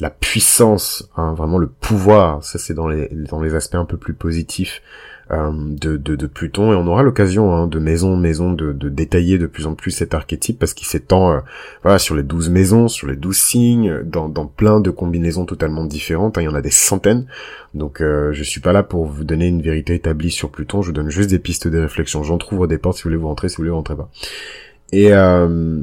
la 0.00 0.10
puissance, 0.10 1.08
hein, 1.16 1.34
vraiment 1.34 1.58
le 1.58 1.68
pouvoir, 1.68 2.42
ça 2.42 2.58
c'est 2.58 2.74
dans 2.74 2.88
les, 2.88 3.08
dans 3.08 3.40
les 3.40 3.54
aspects 3.54 3.76
un 3.76 3.84
peu 3.84 3.96
plus 3.96 4.14
positifs 4.14 4.82
euh, 4.82 5.13
de, 5.30 5.96
de, 5.96 6.16
de, 6.16 6.26
Pluton 6.26 6.72
et 6.72 6.76
on 6.76 6.86
aura 6.86 7.02
l'occasion 7.02 7.54
hein, 7.54 7.66
de 7.66 7.78
maison 7.78 8.16
maison 8.16 8.52
de, 8.52 8.72
de, 8.72 8.88
détailler 8.88 9.38
de 9.38 9.46
plus 9.46 9.66
en 9.66 9.74
plus 9.74 9.90
cet 9.90 10.12
archétype 10.14 10.58
parce 10.58 10.74
qu'il 10.74 10.86
s'étend 10.86 11.32
euh, 11.32 11.40
voilà 11.82 11.98
sur 11.98 12.14
les 12.14 12.22
douze 12.22 12.50
maisons, 12.50 12.88
sur 12.88 13.06
les 13.06 13.16
douze 13.16 13.38
signes, 13.38 14.02
dans, 14.04 14.28
dans 14.28 14.46
plein 14.46 14.80
de 14.80 14.90
combinaisons 14.90 15.46
totalement 15.46 15.84
différentes. 15.84 16.36
Hein, 16.36 16.42
il 16.42 16.44
y 16.44 16.48
en 16.48 16.54
a 16.54 16.60
des 16.60 16.70
centaines. 16.70 17.26
Donc 17.72 18.00
euh, 18.00 18.32
je 18.32 18.42
suis 18.42 18.60
pas 18.60 18.72
là 18.72 18.82
pour 18.82 19.06
vous 19.06 19.24
donner 19.24 19.48
une 19.48 19.62
vérité 19.62 19.94
établie 19.94 20.30
sur 20.30 20.50
Pluton, 20.50 20.82
je 20.82 20.88
vous 20.88 20.92
donne 20.92 21.10
juste 21.10 21.30
des 21.30 21.38
pistes 21.38 21.68
de 21.68 21.78
réflexion. 21.78 22.22
J'en 22.22 22.38
trouve 22.38 22.66
des 22.66 22.78
portes 22.78 22.98
si 22.98 23.02
vous 23.04 23.08
voulez 23.08 23.20
vous 23.20 23.28
rentrer, 23.28 23.48
si 23.48 23.56
vous 23.56 23.62
voulez 23.62 23.70
vous 23.70 23.76
rentrer 23.76 23.96
pas. 23.96 24.10
Et, 24.94 25.12
euh, 25.12 25.82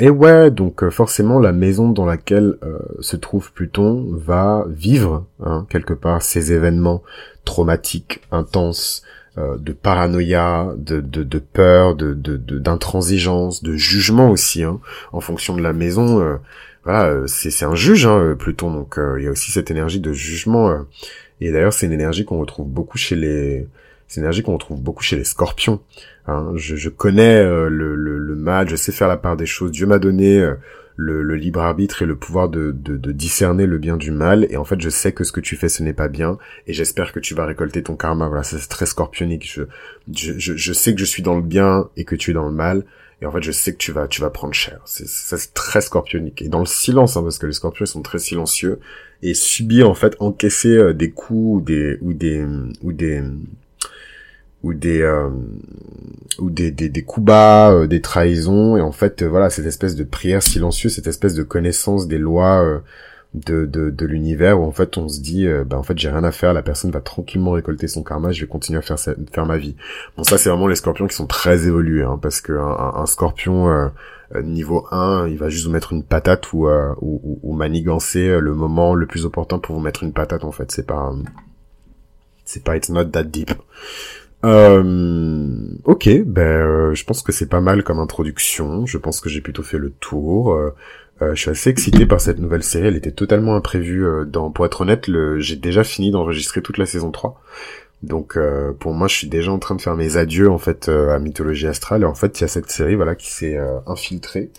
et 0.00 0.10
ouais, 0.10 0.50
donc 0.50 0.82
euh, 0.82 0.90
forcément 0.90 1.38
la 1.38 1.52
maison 1.52 1.90
dans 1.90 2.04
laquelle 2.04 2.56
euh, 2.64 2.78
se 2.98 3.16
trouve 3.16 3.52
Pluton 3.52 4.08
va 4.10 4.66
vivre 4.68 5.24
hein, 5.44 5.66
quelque 5.68 5.94
part 5.94 6.20
ces 6.20 6.52
événements 6.52 7.02
traumatiques, 7.44 8.20
intenses, 8.30 9.02
de 9.36 9.72
paranoïa, 9.72 10.72
de, 10.76 11.00
de, 11.00 11.24
de 11.24 11.38
peur, 11.40 11.96
de, 11.96 12.14
d'intransigeance, 12.14 13.64
de, 13.64 13.74
jugement 13.74 14.30
aussi, 14.30 14.62
hein, 14.62 14.78
en 15.12 15.20
fonction 15.20 15.56
de 15.56 15.60
la 15.60 15.72
maison. 15.72 16.38
voilà, 16.84 17.26
c'est, 17.26 17.50
c'est 17.50 17.64
un 17.64 17.74
juge, 17.74 18.06
hein, 18.06 18.36
Pluton, 18.38 18.72
donc 18.72 18.94
il 19.18 19.24
y 19.24 19.26
a 19.26 19.32
aussi 19.32 19.50
cette 19.50 19.72
énergie 19.72 19.98
de 19.98 20.12
jugement. 20.12 20.86
et 21.40 21.50
d'ailleurs, 21.50 21.72
c'est 21.72 21.86
une 21.86 21.92
énergie 21.92 22.24
qu'on 22.24 22.38
retrouve 22.38 22.68
beaucoup 22.68 22.96
chez 22.96 23.16
les, 23.16 23.66
c'est 24.06 24.20
une 24.20 24.24
énergie 24.24 24.42
qu'on 24.42 24.52
retrouve 24.52 24.80
beaucoup 24.80 25.02
chez 25.02 25.16
les 25.16 25.24
Scorpions. 25.24 25.80
Hein, 26.26 26.52
je, 26.54 26.76
je, 26.76 26.88
connais 26.88 27.36
euh, 27.36 27.68
le, 27.68 27.94
le, 27.94 28.18
le, 28.18 28.36
mal, 28.36 28.68
je 28.68 28.76
sais 28.76 28.92
faire 28.92 29.08
la 29.08 29.16
part 29.16 29.36
des 29.36 29.46
choses. 29.46 29.72
Dieu 29.72 29.86
m'a 29.86 29.98
donné 29.98 30.38
euh, 30.38 30.54
le, 30.96 31.22
le, 31.22 31.34
libre 31.34 31.60
arbitre 31.60 32.02
et 32.02 32.06
le 32.06 32.16
pouvoir 32.16 32.48
de, 32.48 32.70
de, 32.70 32.96
de, 32.96 33.12
discerner 33.12 33.66
le 33.66 33.78
bien 33.78 33.96
du 33.96 34.10
mal. 34.10 34.46
Et 34.50 34.56
en 34.56 34.64
fait, 34.64 34.80
je 34.80 34.88
sais 34.88 35.12
que 35.12 35.24
ce 35.24 35.32
que 35.32 35.40
tu 35.40 35.56
fais, 35.56 35.68
ce 35.68 35.82
n'est 35.82 35.92
pas 35.92 36.08
bien. 36.08 36.38
Et 36.66 36.72
j'espère 36.72 37.12
que 37.12 37.20
tu 37.20 37.34
vas 37.34 37.46
récolter 37.46 37.82
ton 37.82 37.96
karma. 37.96 38.28
Voilà, 38.28 38.44
c'est 38.44 38.58
très 38.68 38.86
scorpionique. 38.86 39.50
Je, 39.50 39.62
je, 40.12 40.56
je, 40.56 40.72
sais 40.72 40.94
que 40.94 41.00
je 41.00 41.04
suis 41.04 41.22
dans 41.22 41.36
le 41.36 41.42
bien 41.42 41.88
et 41.96 42.04
que 42.04 42.14
tu 42.14 42.30
es 42.30 42.34
dans 42.34 42.46
le 42.46 42.54
mal. 42.54 42.84
Et 43.22 43.26
en 43.26 43.32
fait, 43.32 43.42
je 43.42 43.52
sais 43.52 43.72
que 43.72 43.78
tu 43.78 43.92
vas, 43.92 44.06
tu 44.06 44.20
vas 44.20 44.30
prendre 44.30 44.54
cher. 44.54 44.80
C'est, 44.84 45.08
ça, 45.08 45.36
c'est 45.36 45.54
très 45.54 45.80
scorpionique. 45.80 46.42
Et 46.42 46.48
dans 46.48 46.60
le 46.60 46.66
silence, 46.66 47.16
hein, 47.16 47.22
parce 47.22 47.38
que 47.38 47.46
les 47.46 47.52
scorpions, 47.52 47.86
sont 47.86 48.02
très 48.02 48.18
silencieux. 48.18 48.78
Et 49.22 49.34
subir, 49.34 49.88
en 49.88 49.94
fait, 49.94 50.16
encaisser 50.20 50.76
euh, 50.76 50.92
des 50.92 51.10
coups 51.10 51.58
ou 51.58 51.60
des, 51.60 51.98
ou 52.02 52.12
des, 52.12 52.44
ou 52.82 52.92
des 52.92 53.22
euh, 54.64 55.28
ou 56.38 56.50
des, 56.50 56.70
des, 56.70 56.88
des 56.88 57.02
coups 57.02 57.26
bas, 57.26 57.72
euh, 57.72 57.86
des 57.86 58.00
trahisons 58.00 58.76
et 58.76 58.80
en 58.80 58.92
fait 58.92 59.22
euh, 59.22 59.28
voilà 59.28 59.50
cette 59.50 59.66
espèce 59.66 59.94
de 59.94 60.04
prière 60.04 60.42
silencieuse, 60.42 60.94
cette 60.94 61.06
espèce 61.06 61.34
de 61.34 61.42
connaissance 61.42 62.08
des 62.08 62.18
lois 62.18 62.82
de, 63.34 63.66
de, 63.66 63.90
de 63.90 64.06
l'univers 64.06 64.60
où 64.60 64.64
en 64.64 64.72
fait 64.72 64.96
on 64.96 65.08
se 65.08 65.20
dit 65.20 65.46
bah 65.66 65.76
en 65.78 65.82
fait 65.82 65.98
j'ai 65.98 66.08
rien 66.08 66.24
à 66.24 66.32
faire, 66.32 66.54
la 66.54 66.62
personne 66.62 66.90
va 66.90 67.00
tranquillement 67.00 67.52
récolter 67.52 67.88
son 67.88 68.02
karma, 68.02 68.32
je 68.32 68.40
vais 68.40 68.46
continuer 68.46 68.78
à 68.78 68.82
faire 68.82 68.98
faire 68.98 69.46
ma 69.46 69.58
vie. 69.58 69.76
Bon 70.16 70.24
ça 70.24 70.38
c'est 70.38 70.48
vraiment 70.48 70.68
les 70.68 70.76
scorpions 70.76 71.06
qui 71.06 71.16
sont 71.16 71.26
très 71.26 71.66
évolués 71.66 72.04
hein, 72.04 72.18
parce 72.20 72.40
que 72.40 72.52
un, 72.52 72.94
un 72.96 73.06
scorpion 73.06 73.90
niveau 74.42 74.86
1, 74.90 75.28
il 75.28 75.36
va 75.36 75.48
juste 75.48 75.66
vous 75.66 75.72
mettre 75.72 75.92
une 75.92 76.02
patate 76.02 76.52
ou, 76.52 76.66
ou, 76.68 77.38
ou, 77.42 77.54
manigancer 77.54 78.40
le 78.40 78.54
moment 78.54 78.94
le 78.94 79.06
plus 79.06 79.24
opportun 79.26 79.58
pour 79.58 79.76
vous 79.76 79.82
mettre 79.82 80.02
une 80.02 80.12
patate 80.12 80.44
en 80.44 80.52
fait. 80.52 80.72
C'est 80.72 80.86
pas 80.86 81.12
c'est 82.44 82.62
pas 82.62 82.76
it's 82.76 82.88
not 82.88 83.06
that 83.06 83.24
deep. 83.24 83.52
Euh, 84.44 85.78
ok, 85.84 86.08
ben 86.26 86.92
je 86.94 87.04
pense 87.04 87.22
que 87.22 87.32
c'est 87.32 87.48
pas 87.48 87.60
mal 87.60 87.82
comme 87.82 87.98
introduction. 87.98 88.86
Je 88.86 88.98
pense 88.98 89.20
que 89.20 89.28
j'ai 89.28 89.40
plutôt 89.40 89.62
fait 89.62 89.78
le 89.78 89.90
tour. 89.90 90.56
Euh, 91.22 91.34
je 91.34 91.40
suis 91.40 91.50
assez 91.50 91.70
excité 91.70 92.06
par 92.06 92.20
cette 92.20 92.38
nouvelle 92.38 92.62
série. 92.62 92.88
Elle 92.88 92.96
était 92.96 93.12
totalement 93.12 93.54
imprévue. 93.56 94.04
Euh, 94.06 94.24
dans, 94.24 94.50
pour 94.50 94.66
être 94.66 94.80
honnête, 94.80 95.06
le, 95.08 95.38
j'ai 95.38 95.56
déjà 95.56 95.84
fini 95.84 96.10
d'enregistrer 96.10 96.62
toute 96.62 96.78
la 96.78 96.86
saison 96.86 97.10
3. 97.10 97.40
Donc 98.02 98.36
euh, 98.36 98.72
pour 98.72 98.92
moi, 98.94 99.08
je 99.08 99.16
suis 99.16 99.28
déjà 99.28 99.52
en 99.52 99.58
train 99.58 99.74
de 99.76 99.80
faire 99.80 99.96
mes 99.96 100.16
adieux 100.16 100.50
en 100.50 100.58
fait 100.58 100.88
à 100.88 101.18
Mythologie 101.18 101.66
Astrale. 101.66 102.02
Et 102.02 102.06
en 102.06 102.14
fait, 102.14 102.38
il 102.40 102.42
y 102.42 102.44
a 102.44 102.48
cette 102.48 102.70
série 102.70 102.96
voilà 102.96 103.14
qui 103.14 103.30
s'est 103.30 103.58
infiltrée. 103.86 104.50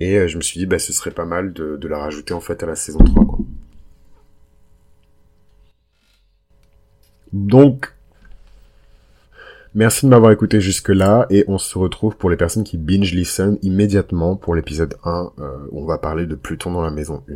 Et 0.00 0.28
je 0.28 0.36
me 0.38 0.42
suis 0.42 0.58
dit, 0.58 0.66
bah, 0.66 0.78
ce 0.78 0.92
serait 0.94 1.10
pas 1.10 1.26
mal 1.26 1.52
de, 1.52 1.76
de, 1.76 1.88
la 1.88 1.98
rajouter 1.98 2.32
en 2.32 2.40
fait 2.40 2.62
à 2.62 2.66
la 2.66 2.76
saison 2.76 3.00
3. 3.00 3.24
Quoi. 3.26 3.38
Donc 7.32 7.92
Merci 9.74 10.06
de 10.06 10.10
m'avoir 10.10 10.32
écouté 10.32 10.60
jusque-là 10.60 11.26
et 11.30 11.44
on 11.46 11.56
se 11.56 11.78
retrouve 11.78 12.16
pour 12.16 12.28
les 12.28 12.36
personnes 12.36 12.64
qui 12.64 12.76
binge 12.76 13.14
listen 13.14 13.56
immédiatement 13.62 14.34
pour 14.34 14.56
l'épisode 14.56 14.94
1 15.04 15.32
euh, 15.38 15.58
où 15.70 15.82
on 15.82 15.86
va 15.86 15.96
parler 15.96 16.26
de 16.26 16.34
Pluton 16.34 16.72
dans 16.72 16.82
la 16.82 16.90
maison 16.90 17.22
1. 17.30 17.34